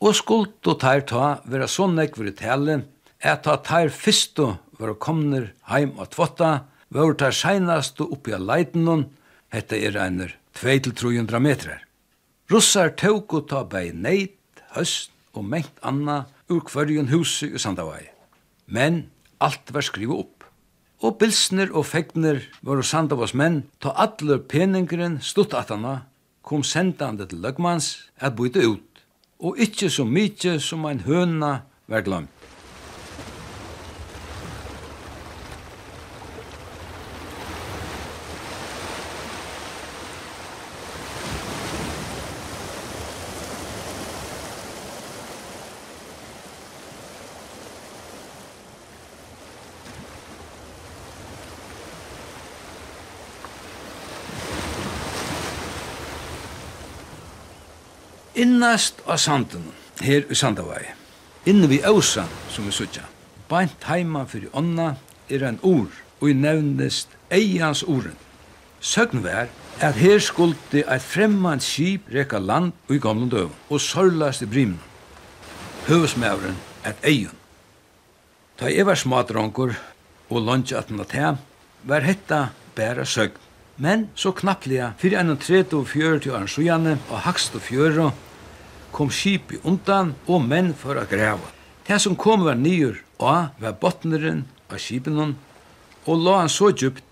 Og 0.00 0.14
skuld 0.16 0.54
og 0.64 0.78
tær 0.80 1.02
ta 1.04 1.26
vera 1.44 1.66
så 1.68 1.88
negg 1.90 2.16
tale 2.38 2.84
at 3.20 3.42
ta 3.44 3.56
tær 3.58 3.90
fyrstu 3.90 4.54
var 4.78 4.94
komner 4.94 5.52
heim 5.68 5.98
og 5.98 6.08
tvotta, 6.14 6.64
var 6.94 7.14
tar 7.20 7.34
seinast 7.36 8.00
og 8.00 8.16
oppi 8.16 8.34
av 8.36 8.44
leitenon, 8.48 9.06
hette 9.52 9.76
er 9.76 9.98
einer 10.00 10.34
2-300 10.60 11.40
metrar. 11.40 11.84
Russar 12.48 12.94
tåg 12.96 13.34
og 13.36 13.48
ta 13.50 13.62
bei 13.64 13.92
neit, 13.92 14.36
høst 14.72 15.12
og 15.36 15.44
mengt 15.44 15.82
anna 15.84 16.24
ur 16.48 16.64
hverjun 16.64 17.10
husi 17.12 17.50
i 17.52 17.60
Sandavai. 17.60 18.08
Men 18.66 19.08
alt 19.44 19.72
var 19.72 19.84
skrivet 19.84 20.24
opp. 20.24 20.44
Og 21.04 21.18
bilsner 21.20 21.70
og 21.76 21.86
fegner 21.86 22.40
var 22.66 22.82
Sandavas 22.82 23.34
menn, 23.36 23.62
ta 23.78 23.92
allur 23.94 24.40
peningren 24.50 25.20
stutt 25.22 25.54
atana, 25.54 26.08
kom 26.42 26.64
sendande 26.64 27.28
til 27.28 27.44
løgmans 27.44 27.92
at 28.18 28.34
byta 28.34 28.64
ut, 28.64 29.04
og 29.38 29.60
ikkje 29.60 29.92
så 29.92 30.08
mykje 30.08 30.56
som 30.64 30.88
ein 30.88 31.04
høna 31.04 31.52
var 31.86 32.02
glemt. 32.06 32.37
innast 58.58 58.98
av 59.06 59.20
sanden, 59.22 59.68
her 60.02 60.24
i 60.26 60.34
Sandavai, 60.34 60.82
inne 61.46 61.68
vi 61.70 61.78
ausan, 61.86 62.26
som 62.50 62.66
vi 62.66 62.72
sutja, 62.74 63.04
bænt 63.46 63.86
heima 63.86 64.24
fyrir 64.26 64.50
onna 64.50 64.96
er 65.30 65.44
en 65.46 65.60
ur, 65.62 65.86
og 66.18 66.26
i 66.26 66.34
nevnest 66.34 67.14
eians 67.30 67.84
uren. 67.86 68.16
Søgn 68.82 69.22
vær 69.22 69.46
at 69.78 70.00
her 70.02 70.18
skuldi 70.18 70.82
eit 70.82 71.06
fremmand 71.06 71.62
skip 71.62 72.10
reka 72.10 72.42
land 72.42 72.74
og 72.88 72.96
i 72.96 72.98
gamle 72.98 73.30
døv, 73.30 73.54
og 73.70 73.80
sørlast 73.80 74.42
i 74.42 74.50
brimen. 74.50 74.82
Høvesmævren 75.86 76.58
et 76.82 77.06
eion. 77.06 77.38
Ta 78.58 78.74
i 78.74 78.82
var 78.82 78.98
smadrongur 78.98 79.76
og 80.28 80.42
lunge 80.42 80.74
at 80.74 80.90
ta, 81.06 81.36
var 81.84 82.02
hetta 82.02 82.48
bæra 82.74 83.06
søgn. 83.06 83.38
Men 83.78 84.08
så 84.18 84.32
knapplega, 84.34 84.96
fyrir 84.98 85.20
enn 85.20 85.36
30 85.38 85.76
og 85.78 85.86
40 85.86 86.32
år 86.34 86.48
sjujane, 86.50 86.98
og 87.10 87.20
hakst 87.22 87.54
og 87.54 87.62
fjøro, 87.62 88.10
kom 88.92 89.10
skipi 89.10 89.60
undan 89.64 90.14
og 90.26 90.44
menn 90.44 90.72
for 90.74 90.98
å 90.98 91.06
greva. 91.08 91.52
Det 91.86 91.98
som 92.02 92.16
kom 92.16 92.44
var 92.44 92.58
nyer 92.58 92.98
og 93.18 93.54
var 93.62 93.76
botneren 93.80 94.44
av 94.68 94.80
skipinon 94.82 95.36
og 96.08 96.24
la 96.24 96.38
han 96.42 96.52
så 96.52 96.70
djupt 96.72 97.04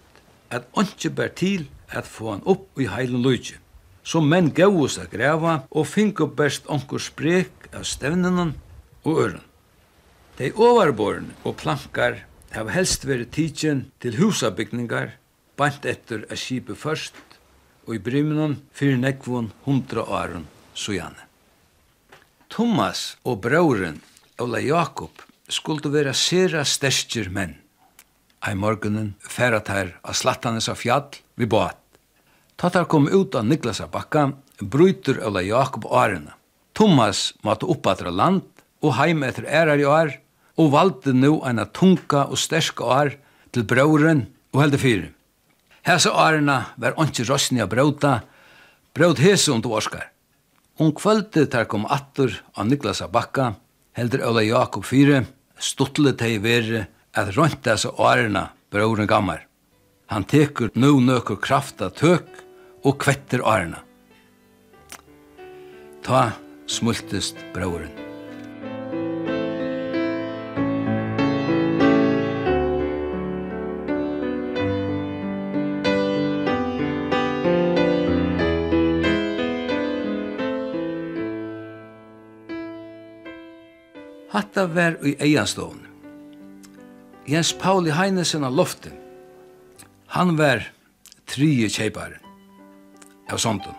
at 0.52 0.68
åndsje 0.78 1.10
bær 1.16 1.32
til 1.36 1.66
at 1.88 2.08
få 2.08 2.34
han 2.34 2.44
opp 2.48 2.80
i 2.80 2.88
heilen 2.90 3.24
løyge. 3.24 3.58
Så 4.06 4.22
menn 4.22 4.52
gavus 4.54 4.98
å 5.02 5.08
greva 5.10 5.58
og 5.70 5.88
finko 5.90 6.28
best 6.38 6.68
onkur 6.70 7.02
sprek 7.02 7.68
av 7.74 7.84
stevnenon 7.88 8.54
og 9.04 9.20
øren. 9.24 9.44
De 10.38 10.52
overborene 10.52 11.34
og 11.44 11.56
plankar 11.62 12.22
hava 12.54 12.74
helst 12.76 13.06
veri 13.08 13.26
tidsin 13.26 13.86
til 14.00 14.18
husabygningar 14.20 15.16
bant 15.58 15.88
etter 15.88 16.26
a 16.30 16.38
skipi 16.38 16.76
først 16.78 17.16
og 17.86 17.96
i 17.96 18.02
brymunan 18.02 18.58
fyrir 18.76 19.00
nekvun 19.00 19.52
hundra 19.66 20.04
åren 20.06 20.46
sujane. 20.74 21.25
Thomas 22.52 23.16
og 23.26 23.40
brauren, 23.42 24.00
Ola 24.38 24.60
Jakob, 24.62 25.10
skulle 25.48 25.90
vera 25.90 26.12
sera 26.14 26.64
sterskir 26.64 27.28
menn. 27.32 27.56
Ei 28.46 28.54
morgunen 28.54 29.14
færa 29.20 29.60
tær 29.64 29.94
av 30.06 30.14
slattanes 30.14 30.68
av 30.70 30.78
fjall 30.78 31.18
vi 31.34 31.48
båt. 31.50 31.76
Tattar 32.56 32.86
kom 32.88 33.08
ut 33.08 33.34
av 33.34 33.44
Niklas 33.44 33.82
av 33.84 33.90
bakka, 33.92 34.30
bryter 34.60 35.18
Ola 35.26 35.42
Jakob 35.44 35.88
årene. 35.90 36.32
Thomas 36.76 37.32
måtte 37.42 37.68
oppatra 37.68 38.12
land 38.12 38.44
og 38.84 38.94
heim 39.00 39.24
etter 39.26 39.48
ærar 39.48 39.80
i 39.80 39.88
år, 39.88 40.14
og 40.56 40.72
valde 40.72 41.12
nu 41.12 41.42
eina 41.44 41.66
tunga 41.66 42.24
og 42.30 42.38
sterska 42.40 42.84
år 42.84 43.16
til 43.52 43.66
brauren 43.68 44.26
og 44.54 44.62
helde 44.62 44.80
fyrir. 44.80 45.08
Hesa 45.84 46.14
årene 46.14 46.62
var 46.80 46.96
ikke 47.04 47.26
rossni 47.28 47.60
av 47.60 47.68
brauta, 47.72 48.20
braut 48.96 49.20
hese 49.20 49.52
under 49.52 49.76
orskar. 49.76 50.08
Om 50.76 50.92
kvöldi 50.92 51.46
tar 51.46 51.64
kom 51.64 51.86
attur 51.88 52.34
av 52.54 52.66
Niklas 52.68 53.00
bakka, 53.12 53.54
heldur 53.96 54.26
Ola 54.28 54.42
Jakob 54.44 54.84
Fyre, 54.84 55.22
stuttle 55.56 56.12
teg 56.12 56.42
veri 56.44 56.82
at 57.16 57.32
rönt 57.36 57.62
dessa 57.64 57.94
årena 57.96 58.50
brorun 58.70 59.08
gammar. 59.08 59.46
Han 60.12 60.28
tekur 60.28 60.70
nu 60.74 61.00
nøkur 61.00 61.40
krafta 61.40 61.88
tøk 61.88 62.28
og 62.84 62.98
kvetter 63.00 63.40
årena. 63.40 63.80
Ta 66.04 66.32
smultest 66.68 67.40
brorun. 67.54 68.05
Hatta 84.36 84.66
var 84.66 85.06
i 85.06 85.14
eianstån. 85.18 85.78
Jens 87.26 87.52
Pauli 87.52 87.90
Heinesen 87.90 88.44
av 88.44 88.52
loftet. 88.52 88.92
Han 90.06 90.36
var 90.36 90.60
trije 91.24 91.70
kjeiparen 91.72 92.20
av 93.32 93.40
sondun. 93.40 93.78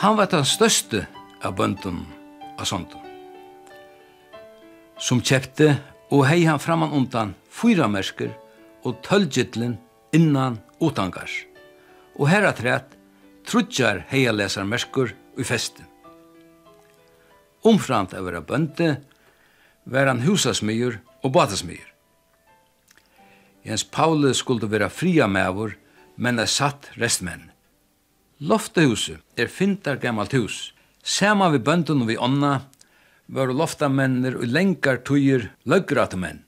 Han 0.00 0.16
var 0.16 0.30
den 0.32 0.48
største 0.48 1.02
av 1.44 1.52
bøndun 1.60 2.00
av 2.56 2.64
sondun. 2.64 3.04
Som 4.96 5.20
kjepte 5.20 5.74
og 6.08 6.24
hei 6.30 6.40
han 6.48 6.64
framan 6.64 6.96
undan 6.96 7.36
fyra 7.52 7.92
mersker 7.92 8.32
og 8.88 9.04
tølgjittlen 9.04 9.76
innan 10.16 10.62
utangars. 10.80 11.42
Og 12.16 12.24
herra 12.32 12.56
træt 12.56 12.72
rett 12.72 13.00
trudjar 13.44 14.06
heialesar 14.08 14.64
mersker 14.64 15.12
i 15.36 15.44
festen. 15.44 15.91
Omframt 17.62 18.14
av 18.14 18.26
vera 18.26 18.42
bønte, 18.42 18.96
var 19.84 20.08
han 20.10 20.22
husasmyr 20.26 20.98
og 21.22 21.32
batasmyr. 21.34 21.86
Jens 23.62 23.84
Paule 23.86 24.32
skulle 24.34 24.66
vera 24.70 24.90
fria 24.90 25.28
mævor, 25.30 25.76
men 26.16 26.38
er 26.42 26.50
satt 26.50 26.90
restmenn. 26.98 27.50
Loftehuset 28.42 29.22
er 29.38 29.50
fintar 29.50 30.00
gammalt 30.02 30.34
hus. 30.34 30.72
Sama 31.02 31.48
vi 31.50 31.62
bøndun 31.62 32.02
og 32.02 32.10
vi 32.10 32.18
onna, 32.18 32.64
var 33.32 33.52
loftamennir 33.54 34.36
og 34.40 34.50
lengar 34.50 34.98
tøyer 35.06 35.48
løggratumenn. 35.64 36.42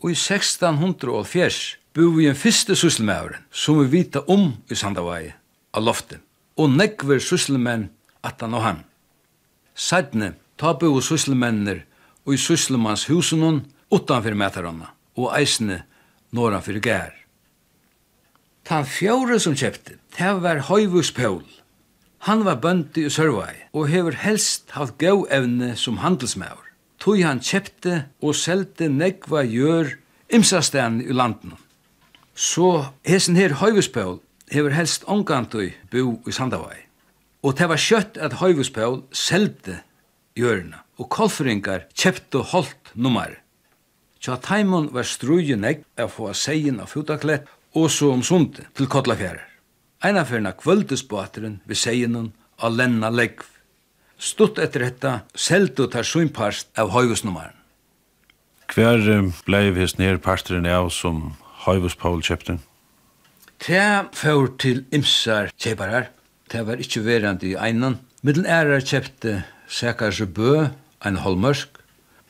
Og 0.00 0.14
i 0.14 0.16
1604 0.16 1.80
bor 1.94 2.14
vi 2.14 2.28
en 2.30 2.38
fyrste 2.38 2.76
sysselmævren, 2.78 3.42
som 3.50 3.80
vi 3.82 3.90
vita 3.98 4.22
om 4.30 4.54
i 4.70 4.78
Sandavai, 4.78 5.32
av 5.74 5.84
loftet, 5.84 6.22
og 6.56 6.70
nekver 6.70 7.20
sysselmenn 7.20 7.88
atan 8.22 8.54
og 8.54 8.64
han. 8.64 8.80
Sædne, 9.74 10.34
Ta 10.60 10.74
bo 10.76 10.90
og 10.92 11.04
sysselmennir 11.06 11.86
og 12.26 12.34
i 12.36 12.40
sysselmanns 12.40 13.06
husunum 13.08 13.62
utanfyr 13.88 14.36
mætarana 14.36 14.90
og 15.16 15.32
eisne 15.38 15.78
norranfyr 16.36 16.80
gær. 16.84 17.14
Tan 18.68 18.84
fjóre 18.84 19.40
som 19.40 19.56
kjepte, 19.56 19.96
ta 20.12 20.34
var 20.36 20.60
Høyvus 20.68 21.14
Pøl. 21.16 21.40
Han 22.28 22.44
var 22.44 22.60
bøndi 22.60 23.06
i 23.08 23.10
sørvai 23.10 23.56
og 23.72 23.88
hever 23.88 24.18
helst 24.20 24.76
haft 24.76 24.98
gau 25.00 25.24
evne 25.32 25.72
som 25.80 26.02
handelsmaur. 26.04 26.66
Tog 27.00 27.22
han 27.24 27.40
kjepte 27.40 28.04
og 28.20 28.36
selte 28.36 28.90
negva 28.92 29.46
gjør 29.48 29.94
imsastan 30.28 31.00
i 31.00 31.16
landen. 31.16 31.56
Så 32.36 32.92
hesen 33.08 33.40
her 33.40 33.56
Høyvuspål 33.56 34.20
hever 34.52 34.76
helst 34.76 35.08
ongantui 35.08 35.72
bo 35.90 36.18
i 36.28 36.32
Sandavai. 36.32 36.84
Og 37.42 37.56
det 37.56 37.68
var 37.72 37.80
kjøtt 37.80 38.20
at 38.20 38.36
Høyvuspål 38.42 39.06
selte 39.16 39.80
jörna 40.36 40.84
og 41.00 41.08
kolfringar 41.10 41.86
kjeptu 41.94 42.42
holdt 42.52 42.92
nummer. 42.94 43.38
Tja 44.20 44.36
taimon 44.36 44.90
var 44.92 45.08
strujen 45.08 45.62
negg 45.64 45.86
av 45.98 46.12
få 46.12 46.32
seien 46.36 46.80
av 46.82 46.90
futaklett 46.92 47.48
og 47.78 47.88
så 47.92 48.10
om 48.12 48.22
sundet 48.26 48.68
til 48.76 48.88
kotlafjærer. 48.90 49.46
Einaferna 50.04 50.52
kvöldesbåteren 50.56 51.60
vi 51.68 51.76
seienon 51.76 52.32
av 52.60 52.76
lenna 52.76 53.10
leggv. 53.12 53.44
Stutt 54.20 54.58
etter 54.60 54.84
dette 54.84 55.12
seldu 55.34 55.86
tar 55.88 56.04
sunnparst 56.04 56.68
av 56.76 56.92
høyvusnummeren. 56.92 57.56
Hver 58.70 59.00
blei 59.46 59.70
hest 59.74 59.98
nere 59.98 60.20
parsteren 60.22 60.68
av 60.68 60.90
som 60.94 61.32
høyvuspaul 61.64 62.20
kjepte? 62.22 62.58
Det 63.60 64.12
fyr 64.16 64.52
til 64.60 64.84
imsar 64.94 65.50
kjeparar. 65.56 66.10
Det 66.50 66.62
var 66.66 66.80
ikkje 66.80 67.02
verandi 67.04 67.54
i 67.54 67.58
einan. 67.58 67.98
Middelen 68.22 68.48
ærar 68.48 68.84
kjepte 68.84 69.42
Sækars 69.70 70.18
bø, 70.34 70.66
ein 71.06 71.16
holmørsk, 71.22 71.68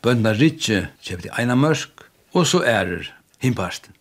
bøndna 0.04 0.34
rikje, 0.36 0.90
kjøpte 1.00 1.32
eina 1.40 1.56
mørsk, 1.56 2.04
og 2.36 2.46
så 2.46 2.60
ærer 2.68 3.08
himparsten. 3.40 3.96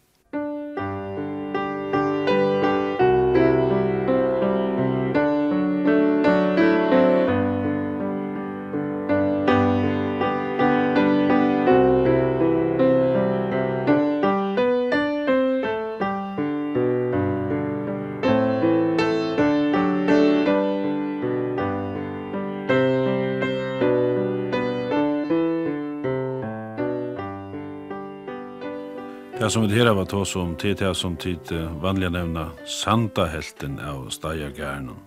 Det 29.49 29.53
som 29.53 29.63
vi 29.65 29.79
her 29.79 29.89
var 29.97 30.05
tås 30.05 30.35
om 30.37 30.51
tid 30.61 30.77
til 30.77 30.91
som 30.93 31.15
tid 31.17 31.49
vanliga 31.81 32.11
nevna 32.13 32.43
Sandahelten 32.69 33.79
av 33.81 34.11
Stajagernen. 34.13 34.99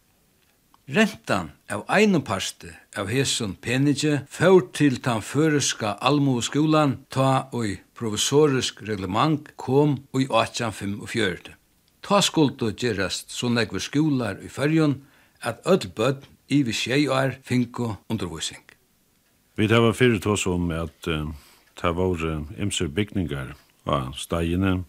Rentan 0.85 1.49
av 1.73 1.81
einum 1.89 2.21
parste 2.25 2.69
av 3.01 3.09
hesson 3.09 3.57
penige 3.57 4.29
fór 4.29 4.69
til 4.77 5.01
tan 5.05 5.23
føreska 5.25 5.97
almoskúlan 6.09 6.99
ta 7.09 7.49
og 7.57 7.81
provisorisk 7.97 8.83
reglement 8.85 9.57
kom 9.57 10.05
oi 10.13 10.23
i 10.27 10.29
1845. 10.29 11.57
Ta 12.05 12.21
skuldu 12.21 12.69
gerast 12.77 13.33
så 13.33 13.49
negver 13.49 13.81
skúlar 13.81 14.37
i 14.45 14.49
fyrjun 14.53 15.01
at 15.41 15.65
öll 15.65 15.89
bøtt 15.97 16.29
i 16.53 16.61
vi 16.69 16.77
tjei 16.77 17.09
år 17.09 17.41
finko 17.49 17.97
undervisning. 18.13 18.64
Vi 19.55 19.69
tar 19.69 19.81
var 19.81 19.93
fyrir 19.95 20.19
tås 20.19 20.47
om 20.51 20.71
at 20.75 21.07
uh, 21.07 21.29
ta 21.79 21.93
var 21.95 22.19
imser 22.59 22.89
bygningar 22.91 23.53
av 23.87 24.15
stegene, 24.19 24.81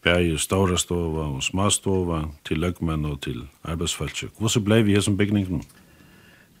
bæg 0.00 0.38
ståra 0.40 0.78
stova 0.80 1.26
og 1.34 1.42
smastova 1.44 2.22
til 2.48 2.62
løgmenn 2.62 3.04
og 3.04 3.20
til 3.26 3.42
arbeidsfalsk. 3.68 4.30
Hvordan 4.38 4.64
blei 4.64 4.80
vi 4.86 4.94
her 4.96 5.04
som 5.04 5.18
bygningene? 5.18 5.60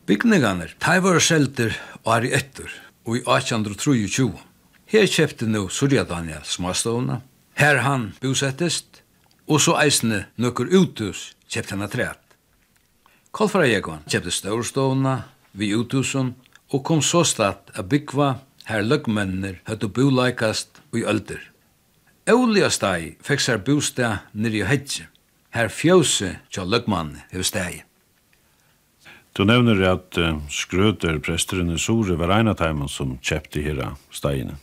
Bygningene, 0.04 0.68
de 0.76 0.98
var 1.04 1.20
selter 1.24 1.72
og 2.02 2.12
er 2.18 2.28
etter, 2.36 2.68
og 3.08 3.16
i 3.16 3.22
1823. 3.24 4.28
Her 4.92 5.06
kjøpte 5.08 5.48
nu 5.48 5.68
Surya 5.68 6.04
Daniel 6.04 6.44
smastovna, 6.44 7.22
her 7.56 7.80
han 7.84 8.10
bosettest, 8.20 9.02
og 9.48 9.60
så 9.64 9.78
eisne 9.80 10.26
nøkker 10.36 10.68
uthus 10.76 11.30
kjøpte 11.48 11.76
han 11.76 11.86
atreat. 11.88 12.20
Kolfara 13.32 13.68
Jekon 13.68 14.04
kjøpte 14.04 14.32
stårstovna, 14.36 15.22
vi 15.52 15.72
uthusen, 15.76 16.34
og 16.72 16.84
kom 16.84 17.02
så 17.02 17.24
statt 17.24 17.70
a 17.78 17.82
byggva 17.82 18.34
her 18.68 18.84
løgmennir 18.84 19.62
høttu 19.68 19.88
búleikast 19.88 20.82
og 20.92 21.00
i 21.00 21.06
öldir. 21.08 21.40
Eulia 22.28 22.68
steg 22.68 23.16
fekk 23.24 23.40
sær 23.40 23.60
bústeg 23.64 24.24
nir 24.36 24.52
i 24.52 24.64
hedje, 24.68 25.06
her 25.56 25.72
fjóse 25.72 26.34
tja 26.52 26.66
løgmanni 26.68 27.24
hef 27.32 27.46
steg. 27.48 27.84
Du 29.32 29.44
nevner 29.46 29.80
at 29.86 30.18
uh, 30.18 30.40
skrøter 30.50 31.20
presteren 31.24 31.70
Sore 31.78 32.16
var 32.18 32.34
eina 32.36 32.52
av 32.56 32.58
teimen 32.60 32.90
som 32.90 33.16
kjepte 33.22 33.62
hira 33.62 33.92
stegene. 34.10 34.58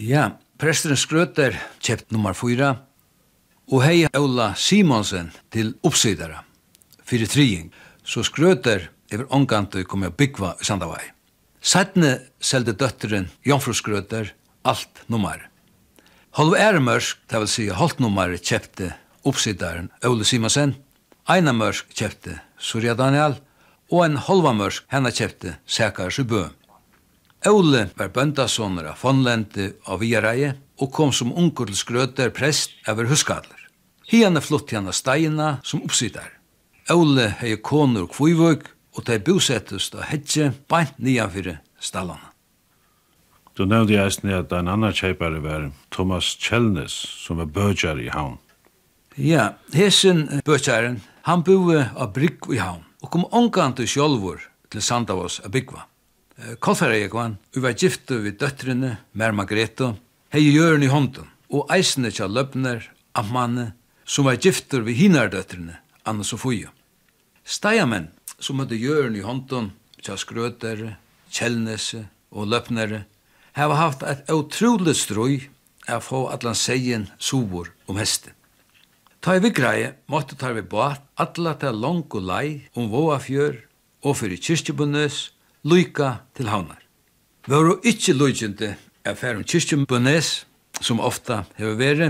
Ja, 0.00 0.38
presteren 0.58 0.96
skrøter 0.96 1.58
kjept 1.84 2.10
nummer 2.14 2.34
4, 2.34 2.72
og 3.72 3.84
hei 3.84 4.06
Eula 4.16 4.54
Simonsen 4.58 5.30
til 5.52 5.74
oppsidere, 5.86 6.40
fyrir 7.04 7.30
trying. 7.30 7.68
Så 8.02 8.24
skrøter 8.26 8.88
yfir 9.12 9.28
ongandi 9.30 9.84
kom 9.84 10.06
jeg 10.06 10.16
byggva 10.16 10.56
i 10.60 10.66
Sandavai. 10.66 11.02
Sætne 11.62 12.16
seldi 12.42 12.74
døtteren 12.74 13.28
Jomfrusgrøter 13.46 14.32
alt 14.64 15.04
nummer. 15.06 15.38
Halv 16.32 16.56
æremørsk, 16.56 17.18
det 17.30 17.38
vil 17.42 17.50
si 17.50 17.68
holdt 17.68 18.00
nummer, 18.00 18.32
kjepte 18.40 18.94
oppsidaren 19.28 19.90
Ole 20.08 20.24
Simonsen, 20.24 20.74
eina 21.28 21.52
mørsk 21.52 21.92
kjepte 21.94 22.38
Surya 22.58 22.94
Daniel, 22.98 23.36
og 23.92 24.06
en 24.06 24.16
halva 24.16 24.54
mørsk 24.56 24.88
henne 24.90 25.12
kjepte 25.12 25.58
Sækar 25.68 26.10
Subø. 26.10 26.46
Ole 27.46 27.88
var 27.98 28.12
bøndasonner 28.14 28.88
av 28.92 29.00
Fondlente 29.02 29.72
av 29.84 30.00
Viareie 30.00 30.54
og 30.80 30.92
kom 30.94 31.12
som 31.12 31.34
ungur 31.34 31.68
til 31.68 31.78
skrøter 31.78 32.30
prest 32.34 32.74
over 32.88 33.10
huskadler. 33.10 33.58
Hiane 34.08 34.40
flutt 34.40 34.72
henne 34.74 34.94
steina 34.94 35.58
som 35.66 35.82
oppsidar. 35.84 36.30
Ole 36.90 37.28
hei 37.40 37.56
konur 37.56 38.08
kvivøk 38.10 38.64
og 38.96 39.06
de 39.08 39.18
bosettest 39.24 39.96
og 39.96 40.06
hetje 40.10 40.52
beint 40.70 40.98
nianfyrir 40.98 41.60
stallana. 41.80 42.32
Du 43.56 43.66
nevnte 43.68 43.98
eisen 44.00 44.30
at 44.32 44.52
en 44.56 44.70
annan 44.72 44.94
kjeipare 44.96 45.40
var 45.44 45.66
Thomas 45.92 46.30
Kjellnes, 46.40 46.92
som 46.92 47.36
var 47.36 47.50
bøtjar 47.52 48.00
i 48.00 48.08
havn. 48.08 48.38
Ja, 49.20 49.52
hesen 49.76 50.24
bøtjaren, 50.46 51.02
han 51.28 51.44
boe 51.44 51.84
av 51.92 52.14
brygg 52.16 52.48
i 52.54 52.62
havn, 52.62 52.86
og 53.04 53.12
kom 53.12 53.26
omkant 53.28 53.76
til 53.76 53.90
sjolvor 53.90 54.40
til 54.72 54.80
Sandavås 54.80 55.42
av 55.44 55.52
byggva. 55.52 55.84
Kolfara 56.64 56.96
jeg 56.96 57.12
var 57.12 57.76
gifte 57.76 58.22
vid 58.24 58.40
døttrene, 58.40 58.96
Mer 59.12 59.36
Margrethe, 59.36 59.92
hei 60.32 60.46
gjøren 60.48 60.82
i 60.82 60.88
hånden, 60.88 61.28
og 61.52 61.68
eisne 61.70 62.10
tja 62.10 62.26
løpner, 62.26 62.88
ammanne, 63.12 63.74
som 64.08 64.24
var 64.24 64.40
gifter 64.40 64.80
vid 64.80 64.96
hinardøttrene, 64.96 65.76
Anna 66.08 66.24
Sofia. 66.24 66.72
Steiamenn 67.44 68.08
som 68.42 68.58
hadde 68.58 68.80
gjøren 68.80 69.16
i 69.16 69.22
hånden, 69.24 69.70
tja 70.02 70.18
skrøtere, 70.18 70.96
kjellnese 71.30 72.08
og 72.34 72.50
løpnere, 72.50 73.04
hava 73.56 73.78
haft 73.78 74.04
et 74.08 74.30
utrolig 74.32 74.96
strøy 74.98 75.48
av 75.88 76.04
få 76.06 76.26
atlan 76.34 76.58
seien 76.58 77.08
sovor 77.18 77.70
om 77.90 77.98
hesten. 78.00 78.32
Ta 79.22 79.36
i 79.38 79.42
vigrei 79.42 79.92
måtte 80.10 80.34
ta 80.38 80.50
vi 80.50 80.64
bat 80.66 81.04
atla 81.22 81.54
til 81.60 81.78
lang 81.78 82.02
og 82.10 82.24
lei 82.26 82.66
om 82.74 82.90
våa 82.90 83.20
fjør 83.22 83.60
og 84.02 84.16
fyrir 84.18 84.40
kyrkjebunnes 84.42 85.28
lyka 85.62 86.16
til 86.34 86.50
havnar. 86.50 86.80
Vi 87.46 87.54
var 87.54 87.68
jo 87.70 87.78
ikkje 87.86 88.16
lykjente 88.18 88.72
av 89.06 89.18
fer 89.18 89.38
om 89.38 89.46
kyrkjebunnes, 89.46 90.32
som 90.82 91.02
ofta 91.02 91.44
hever 91.58 91.78
vere, 91.78 92.08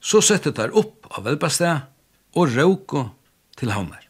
så 0.00 0.20
sette 0.20 0.52
tar 0.52 0.74
opp 0.76 1.08
av 1.08 1.24
velbastet 1.24 1.88
og 2.36 2.52
råko 2.52 3.06
til 3.56 3.72
havnar. 3.72 4.05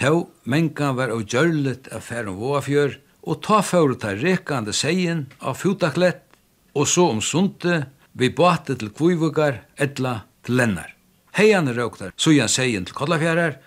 Tå 0.00 0.30
mengan 0.48 0.96
var 0.96 1.10
av 1.12 1.26
gjørlet 1.28 1.90
av 1.92 2.00
færen 2.00 2.38
våafjør, 2.40 2.94
og 3.28 3.42
ta 3.44 3.58
fyrir 3.60 3.98
ta 4.00 4.14
rekande 4.16 4.72
seien 4.72 5.26
av 5.44 5.58
futaklett, 5.60 6.22
og 6.72 6.86
så 6.88 7.10
om 7.12 7.20
sunte 7.20 7.82
vi 8.16 8.30
bate 8.32 8.78
til 8.80 8.94
kvivugar, 8.96 9.58
etla 9.76 10.22
til 10.46 10.56
lennar. 10.56 10.94
Heian 11.36 11.68
røktar, 11.76 12.14
sujan 12.16 12.48
seien 12.48 12.86
til 12.88 12.96
kollafjærar, 12.96 13.58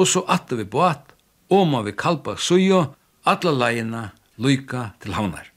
og 0.00 0.08
så 0.08 0.24
atte 0.24 0.56
vi 0.56 0.64
bate, 0.64 1.12
og 1.52 1.68
man 1.68 1.84
vi 1.84 1.92
kalpa 1.92 2.38
sujo, 2.40 2.80
atla 3.28 3.52
leina, 3.52 4.06
luika 4.40 4.94
til 5.04 5.18
havnar. 5.18 5.52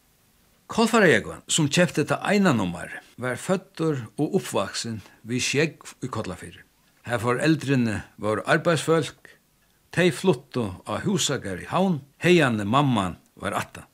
Kolfaregon, 0.68 1.40
som 1.48 1.72
kjefte 1.72 2.04
ta 2.04 2.20
eina 2.28 2.52
nummer, 2.52 2.92
var 3.16 3.40
føttur 3.40 4.04
og 4.20 4.42
oppvaksen 4.42 5.00
vi 5.24 5.40
skjegg 5.40 5.80
i 6.04 6.12
Kotlafyrir. 6.12 6.66
Her 7.08 7.24
foreldrene 7.24 8.02
var 8.20 8.44
arbeidsfolk, 8.44 9.27
Tei 9.91 10.12
fluttu 10.12 10.67
av 10.86 11.06
husagar 11.06 11.62
i 11.62 11.67
havn, 11.69 12.02
heianne 12.23 12.65
mamman 12.65 13.17
var 13.36 13.56
atta. 13.58 13.88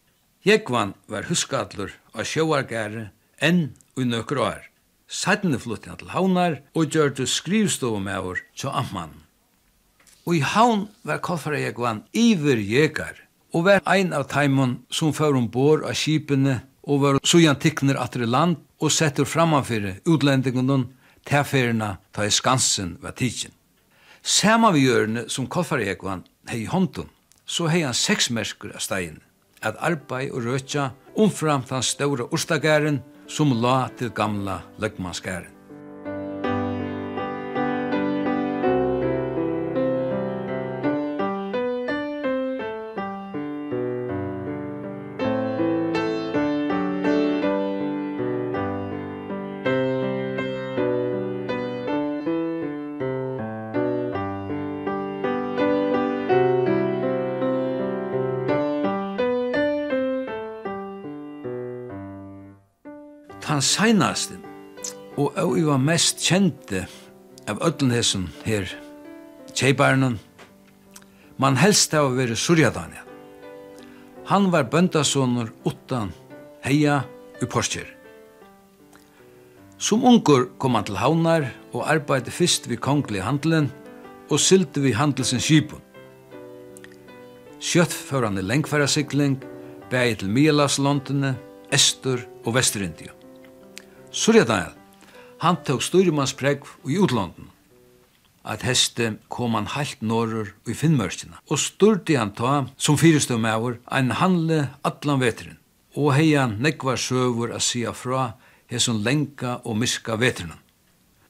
Jekvan 0.44 0.94
var 1.08 1.30
huskallur 1.30 1.94
av 2.14 2.28
sjóargæri 2.28 3.08
enn 3.40 3.70
og 3.96 4.08
nøkker 4.10 4.42
år. 4.44 4.62
Sætne 5.08 5.60
flutti 5.62 5.94
til 5.94 6.10
havnar 6.12 6.58
og 6.74 6.90
gjørte 6.92 7.28
skrivstofum 7.30 8.08
over 8.08 8.42
til 8.56 8.74
amman. 8.74 9.14
Og 10.26 10.40
i 10.40 10.44
havn 10.44 10.88
var 11.04 11.22
Kolfara 11.24 11.60
Jekvan 11.60 12.04
iver 12.14 12.60
jekar 12.60 13.20
og 13.54 13.68
var 13.68 13.84
ein 13.86 14.14
av 14.14 14.28
taimon 14.32 14.80
som 14.90 15.14
fyrir 15.14 15.38
ombord 15.38 15.86
av 15.86 15.96
skipene 16.00 16.62
og 16.84 17.04
var 17.04 17.20
sujan 17.24 17.60
tikkner 17.60 18.00
atter 18.02 18.26
i 18.26 18.30
land 18.30 18.58
og 18.84 18.92
setter 18.92 19.28
framanfyrir 19.28 20.02
utlendingunnen 20.10 20.88
tilferina 21.28 21.98
ta 22.12 22.26
i 22.26 22.32
skansen 22.32 22.98
var 23.04 23.16
tidsin. 23.20 23.54
Sama 24.24 24.70
vi 24.72 24.86
gjørne 24.86 25.26
som 25.28 25.50
Kolfarehekvan 25.52 26.22
hei 26.48 26.62
i 26.62 26.68
hånden, 26.72 27.10
så 27.44 27.68
hei 27.68 27.82
han 27.84 27.96
seks 27.98 28.30
merskur 28.32 28.72
av 28.72 28.80
stein, 28.80 29.18
at 29.60 29.76
arbeid 29.84 30.32
og 30.32 30.46
røtja 30.46 30.86
omframt 31.20 31.74
hans 31.76 31.90
ståra 31.92 32.30
orstagæren 32.32 33.02
som 33.28 33.52
la 33.60 33.90
til 34.00 34.14
gamla 34.16 34.62
løgmanskæren. 34.80 35.52
seinaste, 63.74 64.38
og 65.18 65.34
jeg 65.38 65.66
var 65.68 65.82
mest 65.82 66.22
kjente 66.22 66.86
av 67.50 67.62
ödlenhesen 67.66 68.28
her, 68.46 68.70
tjeibarnen, 69.54 70.20
man 71.38 71.58
helst 71.58 71.94
av 71.98 72.12
å 72.12 72.16
være 72.16 72.38
Daniel 72.72 73.10
Han 74.26 74.52
var 74.52 74.70
bøndasonur 74.70 75.52
utan 75.66 76.14
heia 76.64 77.04
i 77.42 77.46
Porskjer. 77.46 77.88
Som 79.78 80.06
ungur 80.06 80.48
kom 80.58 80.76
han 80.76 80.86
til 80.88 80.96
havnar 80.96 81.50
og 81.74 81.88
arbeidde 81.90 82.32
fyrst 82.32 82.70
vid 82.70 82.80
kongli 82.80 83.20
handelen 83.20 83.72
og 84.30 84.40
sylte 84.40 84.80
vid 84.80 84.96
handelsens 84.96 85.44
skipun. 85.44 85.82
Kjøtt 87.60 87.92
før 87.92 88.30
han 88.30 88.38
i 88.38 88.46
lengfæra 88.46 88.88
sikling, 88.88 89.42
bæg 89.92 90.20
til 90.20 90.30
Mielas-Londene, 90.30 91.36
Estur 91.72 92.24
og 92.46 92.56
Vesterindia. 92.56 93.12
Surya 94.14 94.46
Daniel, 94.46 94.76
han 95.42 95.58
tok 95.66 95.82
styrimannspreg 95.82 96.68
i 96.86 97.00
utlonden. 97.02 97.50
At 98.46 98.62
heste 98.68 99.16
kom 99.34 99.56
han 99.58 99.72
halt 99.74 100.04
norrur 100.06 100.52
i 100.70 100.76
Finnmørkina, 100.78 101.40
og 101.50 101.58
styrte 101.58 102.20
han 102.20 102.36
ta, 102.38 102.68
som 102.78 103.00
fyrestum 103.00 103.48
over, 103.50 103.80
ein 103.90 104.12
handle 104.20 104.68
allan 104.86 105.22
vetrin. 105.24 105.58
og 105.96 106.14
hei 106.18 106.34
han 106.34 106.58
nekvar 106.62 106.98
søvur 106.98 107.54
a 107.54 107.60
sia 107.62 107.94
fra 107.94 108.34
hesson 108.72 109.04
lenka 109.06 109.60
og 109.64 109.78
miska 109.78 110.18
vetrinan. 110.18 110.58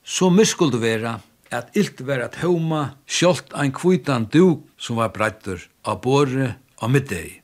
Så 0.03 0.29
miskuldu 0.29 0.79
vera 0.79 1.19
at 1.51 1.75
ilt 1.77 2.01
vera 2.01 2.29
at 2.29 2.39
homa, 2.41 2.95
sjolt 3.05 3.51
ein 3.55 3.71
kvitan 3.75 4.27
duk 4.31 4.63
som 4.77 4.99
var 4.99 5.11
brettur 5.15 5.61
av 5.83 6.01
bore 6.01 6.55
og 6.81 6.91
middegi. 6.91 7.42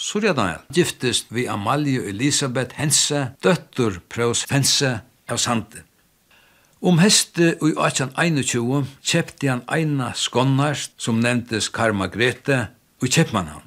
Surjadal 0.00 0.62
giftist 0.72 1.26
vi 1.28 1.42
Amalie 1.48 2.00
Elisabeth 2.08 2.72
Hense, 2.78 3.34
døttur 3.44 3.98
Praus 4.08 4.46
Fense 4.48 4.94
av 5.28 5.36
Sande. 5.36 5.82
Om 6.80 7.02
heste 7.02 7.50
i 7.60 7.72
1821 7.74 8.86
kjepte 9.04 9.50
han 9.50 9.60
eina 9.68 10.14
skonnast 10.16 10.94
som 11.04 11.18
nevntes 11.20 11.68
Karma 11.68 12.08
Grete 12.08 12.62
og 13.02 13.12
kjeppmann 13.12 13.50
han. 13.52 13.66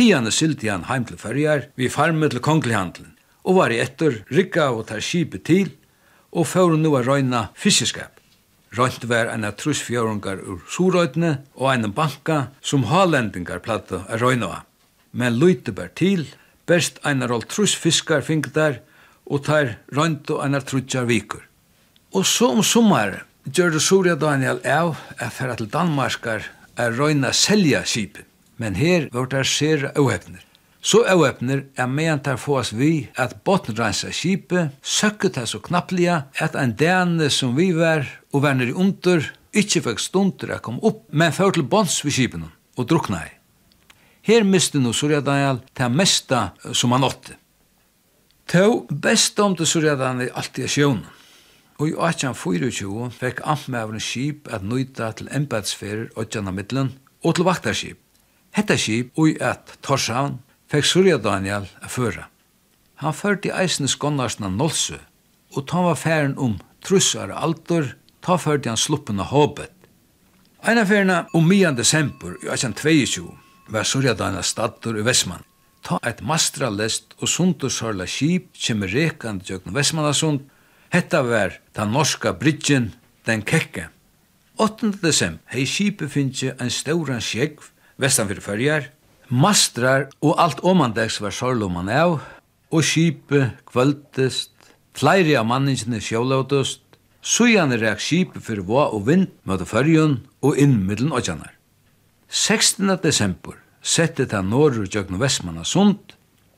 Hiane 0.00 0.32
sylti 0.32 0.70
han 0.72 0.86
heim 0.88 1.04
til 1.04 1.20
fyrjar 1.20 1.66
vi 1.76 1.90
farmet 1.92 2.32
til 2.32 2.40
konglihandelen 2.46 3.12
og 3.44 3.58
var 3.58 3.74
i 3.74 3.82
etter 3.82 4.22
rikka 4.32 4.70
og 4.72 4.86
tar 4.88 5.04
skipet 5.04 5.44
til 5.44 5.74
og 6.32 6.48
fyrir 6.48 6.80
nu 6.80 6.94
a 6.96 7.02
røyna 7.04 7.50
fiskeskap. 7.52 8.14
Røynt 8.72 9.04
var 9.12 9.28
eina 9.34 9.52
trusfjörungar 9.52 10.40
ur 10.40 10.64
surøytene 10.72 11.34
og 11.60 11.68
eina 11.74 11.92
banka 11.92 12.46
som 12.62 12.88
halendingar 12.88 13.60
platta 13.60 14.06
a 14.08 14.16
røyna 14.16 14.48
av 14.54 14.64
men 15.16 15.38
lyte 15.40 15.72
ber 15.72 15.88
til, 15.96 16.26
best 16.68 17.00
einar 17.08 17.32
all 17.32 17.44
truss 17.48 17.74
fiskar 17.78 18.24
fink 18.26 18.52
der, 18.54 18.82
og 19.26 19.46
tar 19.48 19.78
rønt 19.96 20.30
og 20.30 20.44
einar 20.44 20.64
trutjar 20.66 21.08
vikur. 21.08 21.42
Og 22.14 22.26
så 22.28 22.52
om 22.54 22.62
sommar 22.62 23.24
gjør 23.46 23.76
det 23.76 23.82
Soria 23.82 24.16
Daniel 24.18 24.60
av 24.62 24.94
at 25.18 25.34
fer 25.34 25.54
til 25.58 25.70
Danmarkar 25.72 26.46
er 26.76 26.98
røyna 26.98 27.32
selja 27.34 27.82
skipet, 27.88 28.26
men 28.60 28.76
her 28.78 29.08
vart 29.12 29.32
der 29.34 29.48
ser 29.48 29.90
auhepner. 29.96 30.42
Så 30.86 31.02
auhepner 31.10 31.64
er 31.74 31.88
meant 31.90 32.28
der 32.28 32.38
fås 32.38 32.70
vi 32.76 33.08
at 33.18 33.40
botnrensa 33.44 34.12
skipet, 34.14 34.70
søkket 34.82 35.34
det 35.40 35.48
så 35.50 35.58
knapplia 35.58 36.26
at 36.38 36.54
ein 36.54 36.76
dane 36.78 37.30
som 37.30 37.56
vi 37.58 37.72
var 37.74 38.06
og 38.32 38.44
var 38.44 38.54
nere 38.54 38.76
under, 38.76 39.24
ikkje 39.56 39.82
fikk 39.88 40.04
stunder 40.04 40.54
å 40.54 40.60
kom 40.62 40.78
opp, 40.86 41.02
men 41.10 41.34
fyrt 41.34 41.58
til 41.58 41.66
bonds 41.66 42.04
vi 42.04 42.14
skipen 42.14 42.46
og 42.76 42.86
drukna 42.86 43.24
i. 43.24 43.35
Her 44.26 44.42
miste 44.42 44.78
nu 44.78 44.90
Daniel, 45.20 45.60
det 45.72 45.88
mesta 45.88 46.50
som 46.72 46.92
han 46.92 47.04
åtte. 47.04 47.36
Tå 48.46 48.86
best 48.90 49.38
om 49.38 49.54
til 49.54 49.66
Surya 49.66 49.94
Daniel 49.94 50.32
alltid 50.34 50.66
sjøvnen. 50.66 51.06
Og 51.78 51.88
i 51.88 51.92
1824 51.92 53.10
fekk 53.20 53.40
amtmævren 53.44 54.00
skip 54.00 54.48
at 54.50 54.64
nøyta 54.64 55.12
til 55.12 55.28
embedsferer 55.30 56.08
åttjana 56.16 56.50
middelen 56.50 56.90
og 57.22 57.36
til 57.36 57.46
vaktarskip. 57.46 58.00
Hetta 58.56 58.76
skip 58.76 59.12
og 59.14 59.30
i 59.30 59.36
at 59.38 59.78
Torshavn 59.82 60.40
fekk 60.72 60.90
Surya 60.90 61.18
Daniel 61.22 61.70
a 61.82 61.86
føra. 61.86 62.26
Han 63.04 63.14
førte 63.14 63.52
i 63.52 63.54
eisen 63.62 63.86
skonnarsna 63.86 64.48
Nolse, 64.48 64.98
og 65.54 65.68
ta 65.70 65.86
var 65.86 65.94
færen 65.94 66.38
om 66.38 66.58
trussar 66.82 67.30
altor, 67.30 67.92
ta 68.22 68.40
førte 68.40 68.72
han 68.72 68.80
sluppen 68.80 69.20
av 69.22 69.30
håpet. 69.30 69.70
Eina 70.66 70.82
færna 70.82 71.26
om 71.34 71.46
9. 71.46 71.76
desember 71.78 72.40
i 72.42 72.48
1822 72.50 73.45
var 73.68 73.84
surjadana 73.84 74.42
stattur 74.42 74.98
i 74.98 75.04
Vestmann. 75.06 75.44
Ta 75.82 75.98
eit 76.02 76.22
mastra 76.22 76.70
lest 76.70 77.14
og 77.20 77.30
sundursarla 77.30 78.06
skip 78.10 78.52
kjem 78.58 78.86
rekand 78.90 79.46
jøgn 79.46 79.74
Vestmannasund. 79.74 80.46
Hetta 80.90 81.22
var 81.26 81.58
ta 81.74 81.84
norska 81.84 82.32
bridgen, 82.32 82.92
den 83.26 83.42
kekke. 83.42 83.88
8. 84.56 84.94
desember 85.02 85.42
hei 85.52 85.66
skipet 85.68 86.10
finnje 86.12 86.54
en 86.60 86.70
stauran 86.72 87.20
skjegv 87.20 87.68
vestan 88.00 88.30
fyrir 88.30 88.44
fyrjar. 88.44 88.88
Mastrar 89.28 90.08
og 90.22 90.38
alt 90.40 90.62
omandegs 90.62 91.20
var 91.20 91.34
sorlumann 91.34 91.90
av, 91.90 92.20
og 92.70 92.82
skipet 92.86 93.58
kvöldest, 93.66 94.52
flere 94.94 95.34
av 95.40 95.46
manningene 95.50 96.00
sjålautust, 96.00 96.86
Sujan 97.26 97.72
er 97.74 97.80
reak 97.82 97.98
skipet 97.98 98.44
fyrir 98.46 98.62
vå 98.68 98.84
og 98.84 99.08
vind 99.08 99.32
møte 99.50 99.66
fyrjun 99.66 100.20
og 100.46 100.60
inn 100.62 100.76
middelen 100.86 101.10
åkjanar. 101.10 101.55
16. 102.28 102.98
desember 103.02 103.54
sette 103.82 104.26
ta 104.26 104.42
norru 104.42 104.86
gjøgnu 104.90 105.18
Vestmanna 105.20 105.64
sund. 105.64 106.14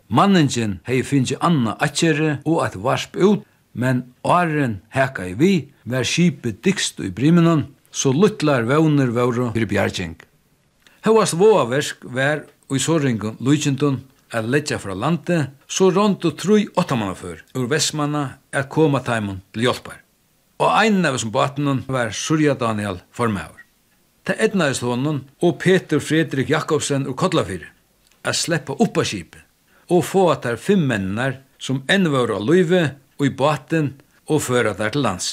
Manningin 0.08 0.78
hei 0.88 1.02
finnji 1.04 1.36
anna 1.44 1.74
atjere 1.84 2.38
og 2.48 2.62
at 2.64 2.78
varp 2.80 3.16
ut, 3.16 3.44
men 3.76 4.06
åren 4.24 4.78
heka 4.96 5.26
i 5.28 5.34
vi, 5.36 5.52
vær 5.84 6.08
skipet 6.08 6.62
dikst 6.64 7.02
i 7.04 7.10
brimenon, 7.12 7.66
så 7.92 8.14
luttlar 8.16 8.64
vevner 8.64 9.12
vevru 9.12 9.50
fyrir 9.52 9.68
bjergjeng. 9.68 10.16
Hevast 11.04 11.36
voaversk 11.36 12.08
vær 12.16 12.46
og 12.68 12.76
i 12.76 12.82
såringen 12.82 13.36
lujkjentun 13.44 14.00
at 14.32 14.48
letja 14.48 14.80
fra 14.80 14.96
landet, 14.96 15.52
så 15.68 15.92
rond 15.92 16.24
og 16.24 16.36
trui 16.40 16.66
åttamanna 16.76 17.16
før, 17.16 17.44
ur 17.56 17.68
Vestmanna 17.68 18.40
at 18.52 18.72
koma 18.72 19.04
taimun 19.04 19.42
til 19.52 19.68
hjelpar. 19.68 20.00
Og 20.58 20.72
ein 20.72 21.04
av 21.06 21.20
som 21.20 21.32
batenon 21.32 21.84
var 21.86 22.10
Surya 22.16 22.56
Daniel 22.58 23.00
formauer. 23.12 23.57
Ta 24.28 24.34
etnaðist 24.44 24.84
honom 24.84 25.22
og 25.40 25.54
Peter 25.62 26.02
Fredrik 26.04 26.50
Jakobsen 26.52 27.06
og 27.08 27.14
Kodlafyr 27.16 27.62
at 28.28 28.36
sleppa 28.36 28.74
upp 28.76 29.00
a 29.00 29.04
skipet 29.08 29.40
og 29.88 30.02
få 30.04 30.26
at 30.34 30.44
der 30.44 30.60
fimm 30.60 30.84
mennar 30.90 31.38
som 31.56 31.78
enn 31.88 32.10
var 32.12 32.34
av 32.36 32.44
løyve 32.44 32.82
og 33.16 33.24
i 33.24 33.32
baten 33.32 33.94
og 34.28 34.44
føra 34.44 34.74
der 34.76 34.92
til 34.92 35.06
lands. 35.06 35.30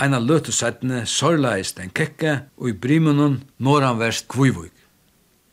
Einar 0.00 0.24
løtu 0.24 0.48
sættene 0.48 1.04
sorlaist 1.04 1.76
en 1.76 1.92
kekke 1.92 2.38
og 2.56 2.72
i 2.72 2.72
brimunnen 2.72 3.42
norranverst 3.60 4.30
kvivvig. 4.32 4.72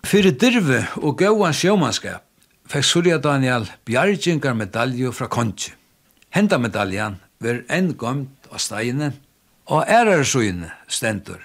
Fyrir 0.08 0.40
dirve 0.40 0.86
og 1.04 1.20
gauan 1.20 1.52
sjómanskap 1.52 2.24
fekk 2.72 2.92
Surya 2.94 3.20
Daniel 3.20 3.68
bjargingar 3.84 4.56
medalju 4.56 5.12
fra 5.12 5.28
kongi. 5.28 5.76
Henda 6.32 6.56
medaljan 6.56 7.20
ver 7.44 7.66
enn 7.68 7.92
gomt 7.92 8.48
av 8.48 8.64
stegine 8.64 9.18
og 9.68 9.84
ærarsugine 9.84 10.72
stendur 10.88 11.44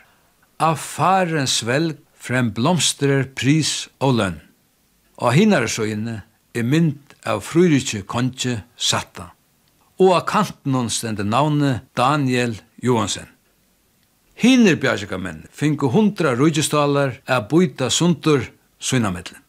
av 0.58 0.76
faren 0.82 1.46
svelg 1.46 1.98
frem 2.18 2.50
blomstrer 2.54 3.28
pris 3.38 3.88
og 4.02 4.18
lønn. 4.18 4.38
Og 5.22 5.34
hinare 5.34 5.70
så 5.70 5.86
inne 5.88 6.20
er 6.54 6.66
mynd 6.66 7.14
av 7.26 7.42
fryrikje 7.46 8.04
kontje 8.06 8.60
satta. 8.76 9.30
Og 9.98 10.14
av 10.14 10.26
kanten 10.30 10.74
hon 10.74 10.90
stende 10.90 11.26
navnet 11.26 11.86
Daniel 11.98 12.56
Johansen. 12.82 13.26
Hinner 14.38 14.78
bjergjaka 14.78 15.18
menn 15.18 15.46
finko 15.50 15.90
hundra 15.90 16.36
rujestalar 16.38 17.16
er 17.26 17.46
byta 17.50 17.90
sundur 17.90 18.44
sunnamedlen. 18.78 19.42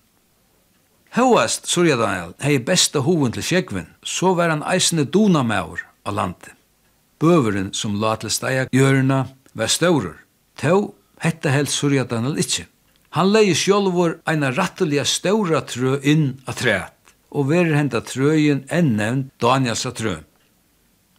Hauast, 1.14 1.66
Surya 1.66 1.98
Daniel, 1.98 2.36
hei 2.42 2.60
besta 2.62 3.02
hovun 3.02 3.34
til 3.34 3.46
Sjekvin, 3.46 3.88
så 4.06 4.36
var 4.38 4.52
han 4.54 4.62
eisende 4.66 5.08
dunamaur 5.10 5.82
av 6.06 6.14
landet. 6.14 6.54
Bøveren 7.22 7.72
som 7.74 7.98
la 8.02 8.14
til 8.22 8.34
steia 8.34 8.68
gjørna 8.74 9.24
var 9.58 9.74
staurur, 9.74 10.20
tau 10.58 10.94
Hetta 11.20 11.52
helt 11.52 11.70
Surya 11.70 12.06
Daniel 12.08 12.40
ikkje. 12.40 12.66
Han 13.18 13.32
leie 13.34 13.56
sjolvor 13.58 14.20
eina 14.30 14.52
ratteliga 14.54 15.04
ståra 15.06 15.64
trø 15.66 15.98
inn 16.06 16.40
a 16.48 16.54
træt, 16.54 16.94
og 17.34 17.50
verir 17.50 17.76
henta 17.76 18.02
trøyen 18.06 18.64
enn 18.72 18.94
nevnt 19.00 19.32
Daniels 19.42 19.86
a 19.90 19.92
trø. 19.96 20.20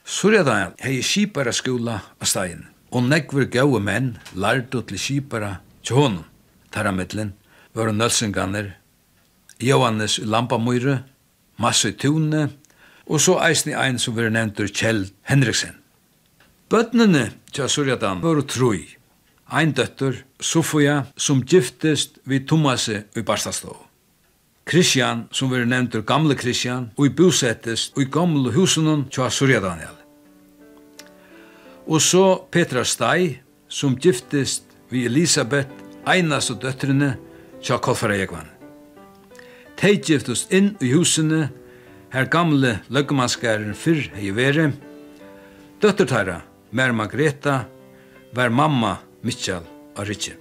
Surya 0.04 0.44
Daniel 0.46 0.76
hei 0.80 1.00
kipara 1.04 1.52
skola 1.52 1.98
av 2.20 2.30
stein, 2.30 2.64
og 2.94 3.04
negver 3.10 3.50
gaue 3.50 3.80
menn 3.82 4.14
lardo 4.34 4.82
til 4.86 4.98
kipara 4.98 5.58
til 5.82 5.98
honum. 5.98 6.24
Taramidlen 6.70 7.34
var 7.74 7.90
nølsenganer, 7.92 8.76
Johannes 9.60 10.18
i 10.18 10.24
Lampamøyre, 10.24 11.02
Masse 11.60 11.90
i 11.90 11.98
Tune, 11.98 12.46
og 13.10 13.20
så 13.20 13.36
eisni 13.44 13.74
ein 13.74 13.98
som 13.98 14.14
veri 14.16 14.30
nevntur 14.32 14.70
Kjell 14.70 15.08
Henriksen. 15.28 15.74
Bøtnene 16.70 17.32
til 17.52 17.68
Surya 17.68 17.98
Daniel 17.98 18.38
var 18.38 18.46
troi, 18.46 18.86
ein 19.50 19.72
døttur, 19.74 20.14
Sofia, 20.40 21.04
som 21.16 21.42
giftist 21.42 22.18
vi 22.24 22.40
Tomasi 22.46 23.00
i 23.16 23.22
Barstastov. 23.22 23.76
Kristian, 24.64 25.26
som 25.32 25.50
vi 25.50 25.64
nevntur 25.66 26.04
gamle 26.06 26.36
Kristian, 26.38 26.90
og 26.96 27.06
i 27.08 27.14
bosettist 27.14 27.96
og 27.96 28.04
i 28.04 28.10
gamle 28.12 28.52
husunum 28.54 29.08
tja 29.10 29.30
Surya 29.30 29.60
Daniel. 29.60 29.96
Og 31.90 31.98
så 32.02 32.24
Petra 32.52 32.84
Stai, 32.86 33.40
som 33.68 33.96
giftist 33.98 34.70
vi 34.90 35.06
Elisabeth, 35.08 35.70
einas 36.06 36.50
og 36.52 36.60
døttrene 36.62 37.16
tja 37.62 37.80
Kolfara 37.82 38.14
Jekvann. 38.20 38.46
Tei 39.80 39.96
giftist 39.98 40.52
inn 40.54 40.76
i 40.80 40.92
husene, 40.94 41.48
her 42.14 42.26
gamle 42.30 42.78
løggemanskæren 42.90 43.74
fyrr 43.74 44.10
hei 44.14 44.30
vere. 44.34 44.70
Døttertæra, 45.82 46.40
Mer 46.70 46.92
Margreta, 46.94 47.64
var 48.34 48.50
mamma 48.54 48.98
Mitchell 49.22 49.66
og 49.96 50.08
Ritchie. 50.08 50.36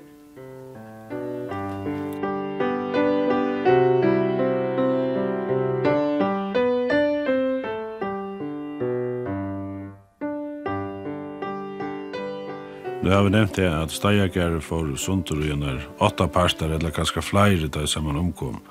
Det 13.04 13.16
har 13.16 13.24
vi 13.24 13.34
nevnt 13.34 13.56
det 13.58 13.66
at 13.68 13.92
steiakere 13.92 14.62
for 14.62 14.88
sundur 14.96 15.42
i 15.44 15.52
enn 15.52 15.66
åtta 16.00 16.30
parter, 16.32 16.72
eller 16.72 16.94
kanskje 16.96 17.26
flere 17.26 17.68
der 17.68 17.88
som 17.90 18.06
man 18.08 18.20
omkom. 18.22 18.62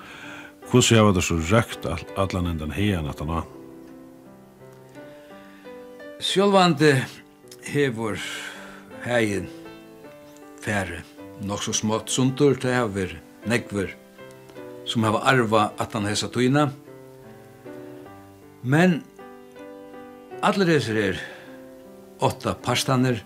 Hvordan 0.70 1.04
har 1.04 1.12
det 1.12 1.26
så 1.26 1.36
røkt 1.36 1.84
atlan 2.16 2.46
enn 2.46 2.60
den 2.60 2.72
heen 2.72 3.08
at 3.10 3.20
han 3.20 3.34
har? 3.34 3.46
Sjølvande 6.22 6.94
hevor 7.74 8.16
heien 9.04 9.50
fære. 10.68 11.00
Nok 11.48 11.62
så 11.64 11.72
smått 11.72 12.10
sundur 12.12 12.58
til 12.60 12.74
hever, 12.74 13.14
negver, 13.48 13.94
som 14.88 15.06
hava 15.06 15.22
arva 15.30 15.70
at 15.80 15.94
han 15.96 16.08
hesa 16.08 16.28
tøyna. 16.28 16.68
Men 18.62 19.00
alle 20.44 20.66
reser 20.68 21.00
er 21.00 21.20
åtta 22.20 22.56
parstaner, 22.64 23.22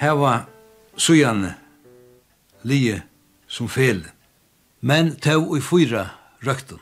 hava 0.00 0.48
sujane, 0.96 1.54
lije 2.66 3.02
som 3.46 3.68
fel. 3.70 4.02
Men 4.80 5.14
tau 5.14 5.54
i 5.56 5.62
fyra 5.62 6.08
røkten. 6.42 6.80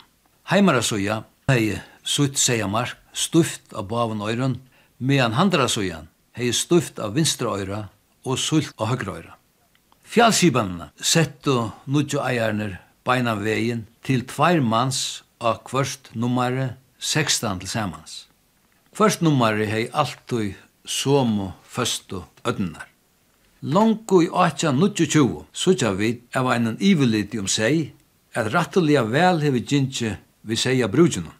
Heimara 0.49 0.83
suja 0.83 1.25
hei 1.51 1.81
sutt 2.07 2.39
seia 2.39 2.69
mark, 2.71 2.97
stuft 3.12 3.75
av 3.75 3.89
baven 3.91 4.23
øyren, 4.23 4.61
medan 4.99 5.35
handra 5.35 5.67
sujan 5.69 6.09
hei 6.37 6.53
stuft 6.53 7.01
av 7.03 7.17
vinstra 7.17 7.57
øyra 7.59 7.89
og 8.25 8.39
sult 8.39 8.73
av 8.79 8.93
høgra 8.93 9.17
øyra. 9.19 9.37
Fjallskipanene 10.07 10.92
settu 11.03 11.73
nudjo 11.90 12.21
eierne 12.23 12.79
beina 13.07 13.35
vegin 13.35 13.85
til 14.07 14.23
tveir 14.31 14.62
mans 14.62 15.23
av 15.42 15.64
kvørst 15.66 16.12
nummare 16.14 16.77
16 17.03 17.62
til 17.62 17.71
samans. 17.71 18.12
Kvørst 18.95 19.25
nummare 19.27 19.66
hei 19.66 19.88
alltid 19.92 20.55
somu 20.87 21.51
føstu 21.66 22.23
ödnar. 22.47 22.87
Longu 23.62 24.23
i 24.23 24.31
1820 24.31 25.42
sutja 25.53 25.90
vi 25.99 26.12
av 26.38 26.53
einan 26.55 26.79
iveliti 26.79 27.42
om 27.42 27.51
seg 27.51 27.90
at 28.37 28.53
rattelia 28.55 29.03
vel 29.11 29.42
hevi 29.42 29.64
gintje 29.66 30.14
vi 30.47 30.57
seia 30.57 30.87
brujunum. 30.88 31.35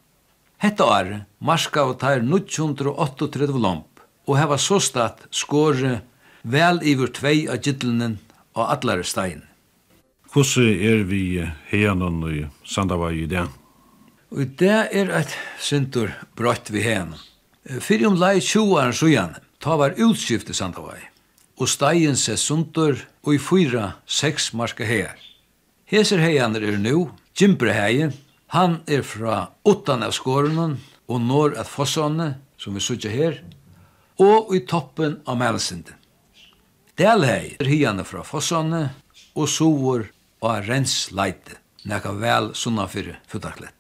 Hetta 0.59 0.91
er 0.99 1.11
marska 1.39 1.87
og 1.87 2.01
tær 2.03 2.25
938 2.25 3.47
lomp 3.63 4.03
og 4.27 4.39
heva 4.41 4.59
så 4.59 4.81
statt 4.83 5.29
skåre 5.31 6.01
vel 6.43 6.83
iver 6.83 7.13
tvei 7.15 7.45
av 7.47 7.63
gittlenen 7.63 8.19
og 8.57 8.73
allare 8.73 9.05
stein. 9.05 9.45
Hvordan 10.33 10.81
er 10.91 11.05
vi 11.09 11.23
heanen 11.71 12.23
i 12.29 12.43
Sandavai 12.65 13.23
i 13.23 13.29
det? 13.31 13.47
Og 14.35 14.57
det 14.59 14.79
er 14.93 15.13
et 15.21 15.37
sindur 15.63 16.11
brøtt 16.37 16.73
vi 16.75 16.83
heanen. 16.83 17.17
Fyrir 17.81 18.07
om 18.11 18.19
lai 18.19 18.41
20 18.41 18.93
sujan, 18.95 19.37
ta 19.61 19.77
var 19.77 19.97
utskift 19.99 20.51
i 20.51 20.55
Sandavai, 20.55 21.01
og 21.59 21.69
stein 21.69 22.17
se 22.17 22.37
sundur 22.39 23.01
og 23.25 23.33
i 23.35 23.41
fyra 23.43 23.97
seks 24.07 24.53
marska 24.55 24.87
hear. 24.87 25.17
Heser 25.87 26.23
heian 26.23 26.57
er 26.57 26.79
nu, 26.79 27.11
Jimbre 27.37 27.73
heie, 27.75 28.13
han 28.55 28.81
er 28.87 29.03
fra 29.03 29.51
åttan 29.67 30.05
av 30.07 30.15
skårenen 30.15 30.79
og 31.07 31.21
når 31.21 31.57
at 31.61 31.71
fossane, 31.71 32.37
som 32.59 32.75
vi 32.75 32.81
sutja 32.81 33.11
her, 33.11 33.41
og 34.23 34.55
i 34.55 34.63
toppen 34.65 35.21
av 35.27 35.39
Melsinde. 35.41 35.96
Delhei 36.97 37.57
er 37.61 37.69
hiane 37.69 38.07
fra 38.09 38.23
Fossane 38.25 38.87
og 39.37 39.51
sovor 39.53 40.07
og 40.41 40.69
rensleite, 40.69 41.59
nekka 41.85 42.15
vel 42.17 42.55
sunna 42.57 42.87
fyrir 42.89 43.19
futtaklett. 43.29 43.75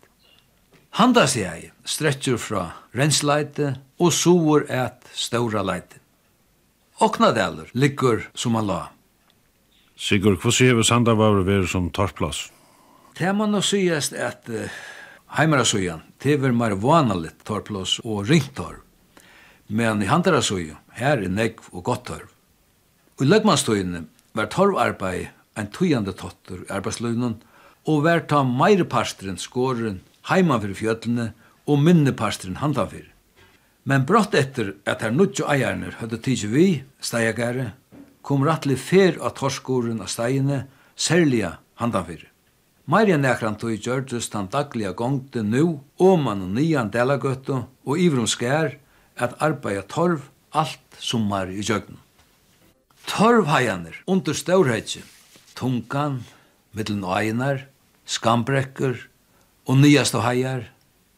Handasjei 1.00 1.70
stretcher 1.88 2.36
fra 2.36 2.66
rensleite 2.96 3.70
og 3.96 4.12
sovor 4.12 4.66
et 4.68 5.08
ståra 5.16 5.64
leite. 5.64 5.96
Oknadelur 7.00 7.72
liggur 7.72 8.28
som 8.36 8.60
han 8.60 8.68
la. 8.68 8.78
Sigur, 9.96 10.36
hva 10.36 10.52
sier 10.52 10.76
vi 10.76 10.84
Sandavavr 10.84 11.40
veri 11.48 11.68
som 11.72 11.88
torplass? 11.88 12.50
Det 13.16 13.32
man 13.32 13.56
nå 13.56 13.64
er 13.80 13.96
at 13.96 14.48
uh, 14.52 14.68
heimarasøyan, 15.40 16.04
det 16.20 16.36
er 16.36 16.52
mer 16.52 16.76
vanalit 16.76 17.40
torplass 17.48 17.96
og 18.04 18.28
ringtorv. 18.28 18.84
Men 19.68 20.04
i 20.04 20.06
handarasøyan, 20.06 20.76
her 21.00 21.16
er 21.16 21.28
negv 21.32 21.72
og 21.72 21.84
gottorv. 21.88 22.35
I 23.16 23.24
løgmannstøyene 23.24 24.02
var 24.36 24.50
torvarbeid 24.52 25.30
en 25.56 25.70
tøyande 25.72 26.12
tottur 26.12 26.66
i 26.66 26.72
arbeidsløgnen, 26.76 27.38
og 27.88 28.02
var 28.04 28.26
ta 28.28 28.42
meireparsteren 28.44 29.38
skåren 29.40 30.02
heiman 30.28 30.60
fyrir 30.60 30.76
fjöllene 30.76 31.26
og 31.64 31.80
minneparsteren 31.80 32.58
handan 32.60 32.90
fyrir. 32.90 33.08
Men 33.88 34.04
brått 34.04 34.36
etter 34.36 34.74
at 34.84 35.00
her 35.06 35.16
nudjo 35.16 35.48
eierne 35.48 35.94
høyde 35.96 36.20
tidsi 36.20 36.52
vi, 36.52 36.66
steigare, 37.00 37.70
kom 38.20 38.44
rattli 38.44 38.76
fer 38.76 39.16
av 39.22 39.36
torskoren 39.40 40.02
av 40.04 40.12
steigene, 40.12 40.66
særliga 40.92 41.56
handan 41.80 42.04
fyrir. 42.04 42.28
Meirja 42.84 43.16
nekran 43.16 43.56
tog 43.56 43.72
gjørtes 43.72 44.28
den 44.34 44.52
daglige 44.52 44.92
gongte 44.92 45.40
nu, 45.40 45.80
oman 45.96 46.44
og 46.44 46.56
nian 46.58 46.92
delagøtto 46.92 47.64
og 47.64 47.96
ivrum 47.96 48.28
skær 48.28 48.76
at 49.16 49.40
arbeida 49.40 49.88
torv 49.88 50.28
alt 50.52 51.00
sommar 51.00 51.48
i 51.48 51.64
gjøgnen. 51.64 52.02
Torvhajaner 53.06 54.02
under 54.06 54.34
stórheitje, 54.34 55.02
tungan, 55.54 56.24
mittlen 56.74 57.04
einar, 57.06 57.68
skambrekker 58.04 58.98
og 59.66 59.78
nyast 59.78 60.16
og 60.18 60.24
hajar, 60.26 60.64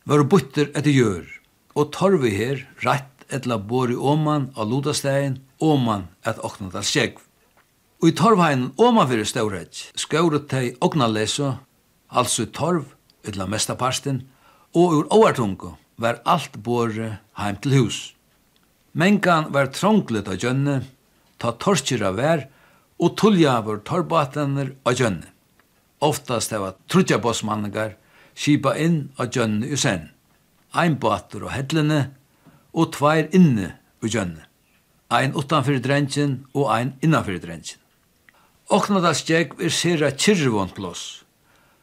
var 0.04 0.24
butter 0.28 0.68
etter 0.76 0.92
jør, 0.92 1.24
og 1.76 1.88
torvi 1.96 2.34
her 2.36 2.60
rett 2.84 3.24
etla 3.32 3.58
bori 3.58 3.96
oman 3.96 4.50
av 4.56 4.68
lodastegin, 4.68 5.38
oman 5.60 6.06
et 6.28 6.38
oknadal 6.44 6.84
sjegv. 6.84 7.22
Og 8.00 8.12
i 8.12 8.16
torvhainen 8.16 8.70
oman 8.76 9.08
fyrir 9.08 9.28
stórheitje, 9.28 9.88
skauret 9.96 10.46
tei 10.52 10.76
oknaleso, 10.84 11.56
altså 12.08 12.46
torv, 12.52 12.84
etla 13.24 13.48
mestaparsten, 13.48 14.22
og 14.76 14.94
ur 15.00 15.08
oartungo 15.12 15.74
var 15.96 16.20
alt 16.24 16.60
bori 16.62 17.10
heim 17.40 17.58
til 17.64 17.80
hus. 17.80 17.98
Mengan 18.92 19.48
var 19.52 19.72
trånglet 19.72 20.28
av 20.28 20.38
gjønne, 20.40 20.82
ta 21.38 21.54
torskjera 21.54 22.12
vær 22.16 22.46
og 22.98 23.14
tulljavur 23.18 23.82
torbatener 23.86 24.74
av 24.86 24.98
gjønne. 24.98 25.26
Oftast 26.04 26.52
heva 26.54 26.74
trutja 26.90 27.18
bossmanningar 27.22 27.96
skipa 28.38 28.74
inn 28.78 29.08
av 29.18 29.32
gjønne 29.34 29.66
i 29.66 29.78
sen. 29.78 30.10
Ein 30.74 30.98
bater 31.02 31.46
og 31.46 31.54
hedlene 31.54 32.08
og 32.74 32.92
tvær 32.94 33.30
inne 33.34 33.72
i 34.02 34.10
gjønne. 34.12 34.44
Ein 35.10 35.34
utanfyrir 35.34 35.82
drengjen 35.82 36.42
og 36.52 36.68
ein 36.74 36.92
innanfyrir 37.02 37.42
drengjen. 37.42 37.80
Oknadalsgjegg 38.68 39.54
er 39.64 39.72
sera 39.72 40.10
kyrrvont 40.12 40.76
loss, 40.76 41.24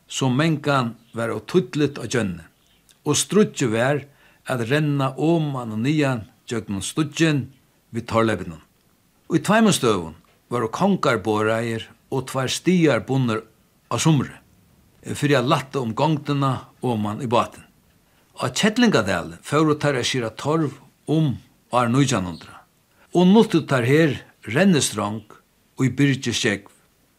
som 0.05 0.35
mengan 0.37 0.93
var 1.17 1.33
og 1.33 1.47
tuttlet 1.49 1.97
av 1.97 2.11
gjønne, 2.13 2.45
og 3.09 3.17
strutje 3.17 3.71
vær 3.73 4.03
at 4.45 4.61
renna 4.69 5.15
oman 5.17 5.73
og 5.73 5.81
nian 5.81 6.27
gjøgnum 6.45 6.85
studjen 6.85 7.47
vid 7.89 8.05
torlevinum. 8.11 8.61
Og 9.29 9.39
i 9.39 9.41
tveimustøvun 9.41 10.17
var 10.53 10.67
kongar 10.73 11.17
boreir 11.25 11.87
og 12.13 12.27
tvær 12.29 12.51
stiar 12.51 13.01
bunner 13.07 13.41
av 13.89 14.01
sumre, 14.03 14.35
fyrir 15.01 15.39
a 15.39 15.45
latta 15.45 15.81
om 15.81 15.95
gongdena 15.97 16.51
og 16.85 16.99
man 17.01 17.23
i 17.25 17.29
baten. 17.29 17.63
Og 18.37 18.53
Kjettlingadel 18.53 19.37
fyrir 19.45 19.79
tar 19.81 19.97
a 19.97 20.03
skira 20.05 20.29
torv 20.29 20.77
om 21.09 21.33
var 21.73 21.89
1900. 21.89 22.45
Og 23.15 23.27
nultu 23.27 23.63
tar 23.65 23.87
her 23.87 24.19
rennestrang 24.45 25.23
og 25.75 25.85
i 25.85 25.89
byrgeskjegv, 25.89 26.69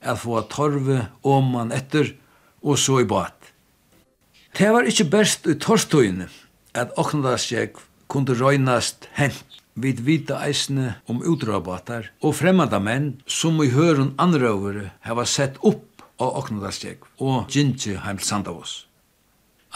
at 0.06 0.20
få 0.22 0.38
torve 0.52 1.08
om 1.26 1.52
man 1.56 1.72
etter 1.74 2.12
og 2.62 2.78
så 2.78 3.00
i 3.02 3.08
bat. 3.08 3.34
Det 4.56 4.70
var 4.72 4.86
ikkje 4.86 5.10
best 5.10 5.48
i 5.50 5.56
torstøyene 5.58 6.28
at 6.76 6.94
Åknadalsjegv 7.00 7.80
kunde 8.12 8.36
røynast 8.38 9.08
hent 9.18 9.58
vid 9.76 10.00
vita 10.00 10.40
eisne 10.46 10.96
om 11.10 11.20
utrabatar 11.20 12.10
og 12.24 12.34
fremmada 12.38 12.80
menn 12.80 13.12
som 13.26 13.60
i 13.62 13.70
høren 13.74 14.14
anrøvere 14.22 14.90
hava 15.06 15.26
sett 15.28 15.60
opp 15.60 16.04
av 16.16 16.38
Oknodalstjeg 16.40 17.04
og 17.20 17.50
Gintje 17.52 18.00
heim 18.04 18.20
til 18.20 18.28
Sandavos. 18.28 18.74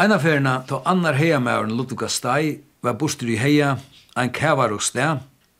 Eina 0.00 0.18
ferna 0.18 0.60
ta 0.68 0.80
annar 0.88 1.18
heiamæren 1.20 1.74
Ludvika 1.76 2.08
Stai 2.08 2.60
var 2.82 2.96
bostur 3.00 3.28
i 3.28 3.36
heia 3.40 3.76
ein 4.16 4.32
kævar 4.32 4.72
og 4.72 4.82
stæ 4.82 5.18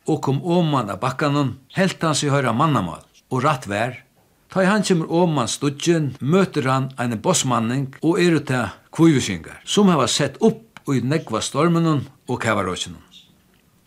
og 0.09 0.22
kom 0.24 0.41
åman 0.43 0.91
av 0.91 1.01
bakkanon 1.03 1.59
helt 1.76 2.03
hans 2.03 2.24
i 2.24 2.32
høyra 2.32 2.57
mannamal 2.57 3.05
og 3.30 3.45
ratt 3.45 3.68
vær 3.68 4.01
Ta 4.51 4.64
i 4.64 4.66
han 4.66 4.82
kjemur 4.82 5.12
åman 5.14 5.47
studjen, 5.47 6.09
møter 6.18 6.66
han 6.66 6.88
ein 6.99 7.14
bossmanning 7.22 7.84
og 8.03 8.18
er 8.18 8.34
til 8.43 8.72
kvivisingar, 8.91 9.61
som 9.62 9.86
hava 9.93 10.09
sett 10.11 10.41
opp 10.43 10.91
i 10.91 10.99
negva 11.07 11.38
stormenon 11.38 12.03
og 12.26 12.41
kavarøkjenon. 12.43 13.10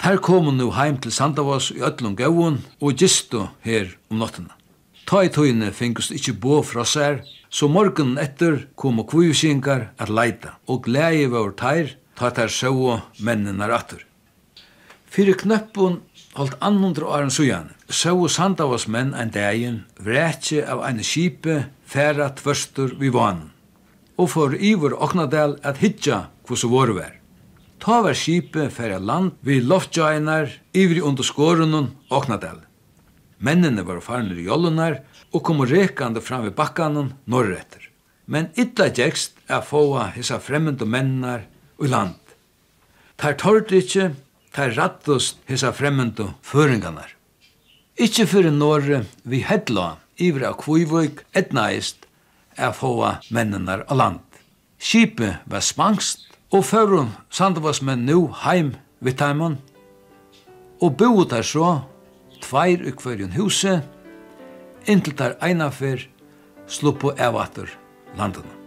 Her 0.04 0.18
kom 0.20 0.50
hun 0.50 0.58
nu 0.60 0.66
heim 0.76 0.98
til 1.00 1.14
Sandavås 1.16 1.70
i 1.72 1.78
Øtlund 1.80 2.18
Gåun 2.20 2.58
og 2.84 2.98
gistu 3.00 3.46
her 3.64 3.94
om 4.12 4.18
nottena. 4.20 4.52
Ta 5.08 5.22
i 5.24 5.30
tøyne 5.32 5.70
fingust 5.72 6.12
ikkje 6.12 6.34
bo 6.44 6.58
fra 6.68 6.84
sær, 6.84 7.22
så 7.48 7.70
morgunen 7.72 8.20
etter 8.20 8.66
kom 8.76 9.00
og 9.00 9.08
kvujusingar 9.14 9.86
at 9.96 10.12
leita, 10.12 10.58
og 10.68 10.84
glei 10.90 11.24
var 11.32 11.56
tær, 11.56 11.96
ta 12.20 12.34
tær 12.36 12.52
sjåa 12.52 12.98
mennene 13.24 13.72
rattur. 13.72 14.04
Fyrir 15.08 15.40
knøppun 15.40 16.02
holdt 16.36 16.60
annundra 16.60 17.08
åren 17.16 17.32
sujan, 17.32 17.72
sjåa 17.88 18.28
Sandavås 18.28 18.90
menn 18.92 19.16
en 19.16 19.32
dagen, 19.32 19.86
vretje 20.04 20.68
av 20.68 20.84
ein 20.84 21.00
skipe, 21.00 21.70
færa 21.88 22.34
tvørstur 22.44 23.00
vi 23.00 23.08
vanen, 23.08 23.54
og 24.20 24.34
for 24.36 24.60
ivor 24.60 25.00
oknadel 25.00 25.62
at 25.64 25.80
hitja 25.80 26.26
kvossu 26.44 26.68
vore 26.76 27.00
vær. 27.00 27.23
Ta 27.84 27.98
var 28.00 28.16
skipe 28.16 28.70
færa 28.72 28.96
land 28.96 29.34
vi 29.44 29.58
loftjainar 29.60 30.54
ivri 30.72 31.02
under 31.04 31.24
skårunnen 31.24 31.90
og. 32.10 32.62
Mennene 33.44 33.84
var 33.84 34.00
farnir 34.00 34.40
i 34.40 34.46
jollunar 34.46 35.02
og 35.34 35.44
kom 35.44 35.60
rekande 35.68 36.22
fram 36.24 36.46
ved 36.46 36.56
bakkanen 36.56 37.12
norretter. 37.28 37.90
Men 38.26 38.48
illa 38.56 38.88
gjekst 38.88 39.36
er 39.50 39.66
fåa 39.68 40.06
hisa 40.16 40.40
fremmende 40.40 40.88
mennar 40.88 41.44
i 41.84 41.92
land. 41.92 42.16
Tar 43.20 43.36
tårt 43.36 43.76
ikkje, 43.76 44.14
tar 44.56 44.72
rattust 44.78 45.44
hisa 45.52 45.74
fremmende 45.76 46.32
føringanar. 46.42 47.12
Ikkje 48.00 48.30
fyrir 48.32 48.56
norre 48.56 49.04
vi 49.28 49.44
hedla 49.44 49.98
ivri 50.16 50.48
av 50.48 50.56
kvivvøyk 50.64 51.26
etnaist 51.36 52.08
er 52.56 52.72
fåa 52.72 53.18
mennenar 53.28 53.84
av 53.90 54.00
land. 54.00 54.24
Skipe 54.80 55.42
var 55.52 55.60
spangst 55.60 56.30
Og 56.54 56.62
førum 56.66 57.10
sandavasmenn 57.34 58.06
nu 58.06 58.28
heim 58.44 58.76
við 59.02 59.18
taimon 59.18 59.58
og 60.84 60.98
bo 61.00 61.24
der 61.26 61.46
så, 61.48 61.80
tveir 62.44 62.84
i 62.84 62.92
hverjun 62.92 63.34
huse, 63.34 63.80
inntil 64.86 65.16
der 65.18 65.38
einafer 65.42 66.04
sluppo 66.68 67.14
evater 67.16 67.72
landene. 68.20 68.63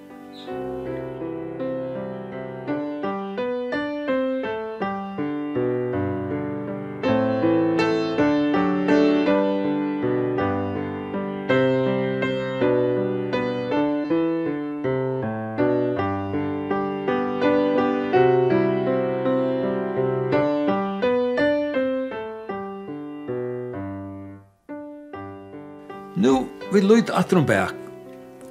om 27.37 27.47
bæk 27.47 27.75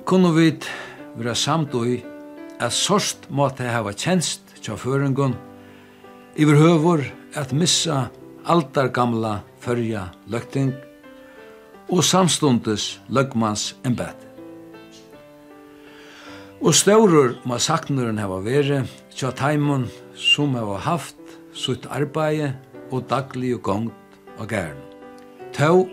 kunne 0.05 0.31
vi 0.35 0.51
være 1.17 1.35
samt 1.35 1.73
i 1.85 2.03
at 2.59 2.73
sorst 2.73 3.27
måtte 3.29 3.65
hava 3.65 3.93
tjenst 3.93 4.55
tja 4.61 4.75
føringun 4.77 5.33
iver 6.37 6.59
høvor 6.59 7.01
at 7.35 7.53
missa 7.53 8.07
aldar 8.45 8.91
gamla 8.93 9.39
fyrja 9.63 10.05
løgting 10.27 10.73
og 11.89 12.03
samstundes 12.03 12.99
løgmans 13.09 13.75
embed. 13.85 14.15
Og 16.61 16.73
staurur 16.73 17.35
ma 17.45 17.59
saknuren 17.59 18.21
hava 18.21 18.39
vere 18.45 18.83
tja 19.13 19.31
taimun 19.31 19.89
som 20.13 20.55
hava 20.57 20.77
haft 20.77 21.37
sutt 21.53 21.85
arbeid 21.89 22.53
og 22.91 23.05
daglig 23.09 23.55
og 23.57 23.61
gongt 23.61 24.17
og 24.37 24.49
gærn. 24.49 24.81
Tau 25.53 25.85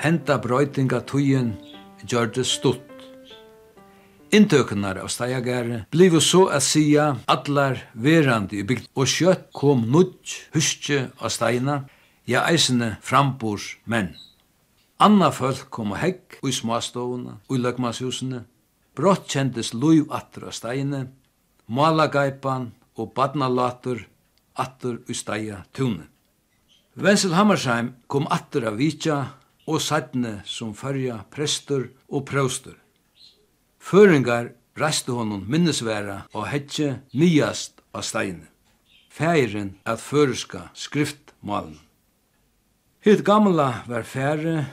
henda 0.00 0.38
brøytinga 0.40 1.02
tuyen 1.06 1.54
gjør 2.06 2.32
det 2.36 2.46
stort. 2.48 2.86
Inntøknar 4.30 5.00
av 5.02 5.08
Steiagare 5.10 5.84
blivu 5.90 6.20
så 6.22 6.44
a 6.54 6.60
sia 6.62 7.08
allar 7.26 7.80
verandi 7.98 8.60
i 8.60 8.66
bygd 8.66 8.92
og 8.94 9.10
kjøtt 9.10 9.48
kom 9.56 9.88
nudj 9.90 10.36
huskje 10.54 11.08
av 11.18 11.32
steina, 11.34 11.80
ja 12.30 12.44
eisene 12.46 12.92
frambors 13.02 13.72
menn. 13.90 14.12
Anna 15.02 15.32
folk 15.34 15.66
kom 15.74 15.96
og 15.96 15.98
hegg 15.98 16.38
i 16.46 16.52
småstovene 16.54 17.40
og 17.48 17.56
i 17.56 17.60
løgmashusene. 17.64 18.44
Brått 18.94 19.26
kjentes 19.32 19.72
loiv 19.74 20.12
atter 20.14 20.46
av 20.50 20.54
steine, 20.54 21.06
malagaipan 21.66 22.70
og 23.00 23.12
badnalater 23.16 24.04
atter 24.60 25.00
i 25.08 25.16
steia 25.16 25.64
tunne. 25.74 26.06
Vensel 26.94 27.34
Hammersheim 27.34 27.94
kom 28.06 28.26
atter 28.30 28.66
av 28.68 28.78
vitja 28.78 29.24
og 29.66 29.80
sættne 29.80 30.40
som 30.44 30.74
fyrja 30.74 31.22
prestur 31.30 31.88
og 32.08 32.24
prøvstur. 32.26 32.76
Føringar 33.80 34.52
reiste 34.80 35.12
honom 35.12 35.44
minnesværa 35.48 36.22
og 36.32 36.48
hetje 36.48 37.00
nyast 37.12 37.80
av 37.94 38.02
steine. 38.02 38.46
Færen 39.10 39.74
at 39.84 40.00
føreska 40.00 40.68
skriftmalen. 40.74 41.78
Hitt 43.00 43.24
gamla 43.24 43.82
var 43.88 44.02
fære 44.04 44.66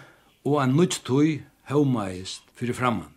og 0.45 0.61
ein 0.61 0.75
nytt 0.75 1.01
tøy 1.07 1.41
haumaist 1.71 2.43
fyrir 2.55 2.75
framman. 2.75 3.11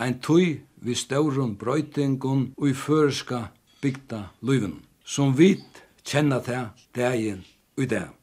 Ein 0.00 0.20
tøy 0.20 0.60
vi 0.76 0.94
stauron 0.94 1.56
brøytingun 1.56 2.52
og 2.56 2.68
i 2.68 2.74
føreska 2.74 3.48
bygda 3.82 4.22
løyvun, 4.40 4.80
som 5.04 5.36
vit 5.38 5.82
kjenna 6.04 6.38
det 6.44 6.62
dagen 6.94 7.44
og 7.76 7.82
i 7.84 7.86
dag. 7.86 8.21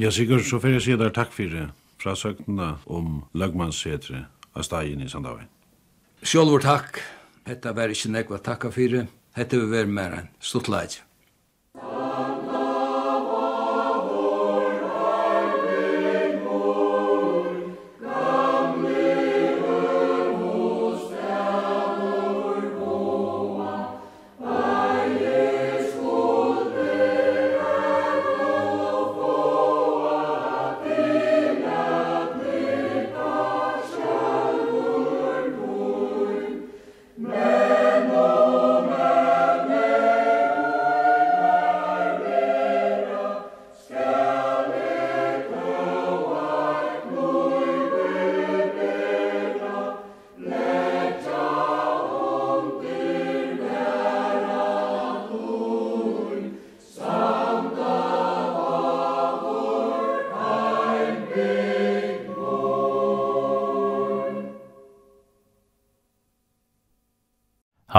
Ja, 0.00 0.08
sikkert, 0.10 0.46
så 0.48 0.56
får 0.56 0.78
jeg 0.78 0.80
si 0.80 0.94
der 0.96 1.10
takk 1.12 1.32
for 1.36 1.56
frasøktene 2.00 2.70
om 2.88 3.18
løgmannssetre 3.36 4.22
av 4.56 4.64
stegen 4.64 5.02
i 5.04 5.08
Sandavien. 5.12 5.50
Sjølvor 6.24 6.64
takk. 6.64 7.02
Hetta 7.44 7.74
var 7.76 7.92
ikkje 7.92 8.14
nekva 8.14 8.38
takka 8.40 8.70
fyrir. 8.72 9.10
Hetta 9.36 9.60
vil 9.60 9.68
være 9.68 9.92
mer 9.92 10.16
enn 10.16 10.30
stuttleidje. 10.40 11.04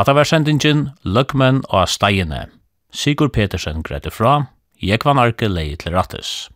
Hatta 0.02 0.16
var 0.18 0.26
sendingin 0.26 0.80
Løgmenn 1.06 1.60
og 1.70 1.84
Steiene. 1.86 2.48
Sigur 2.90 3.30
Petersen 3.30 3.84
greide 3.86 4.10
fra, 4.10 4.48
Jekvan 4.82 5.20
Arke 5.22 5.46
leie 5.46 5.78
til 5.78 5.94
rattes. 5.94 6.50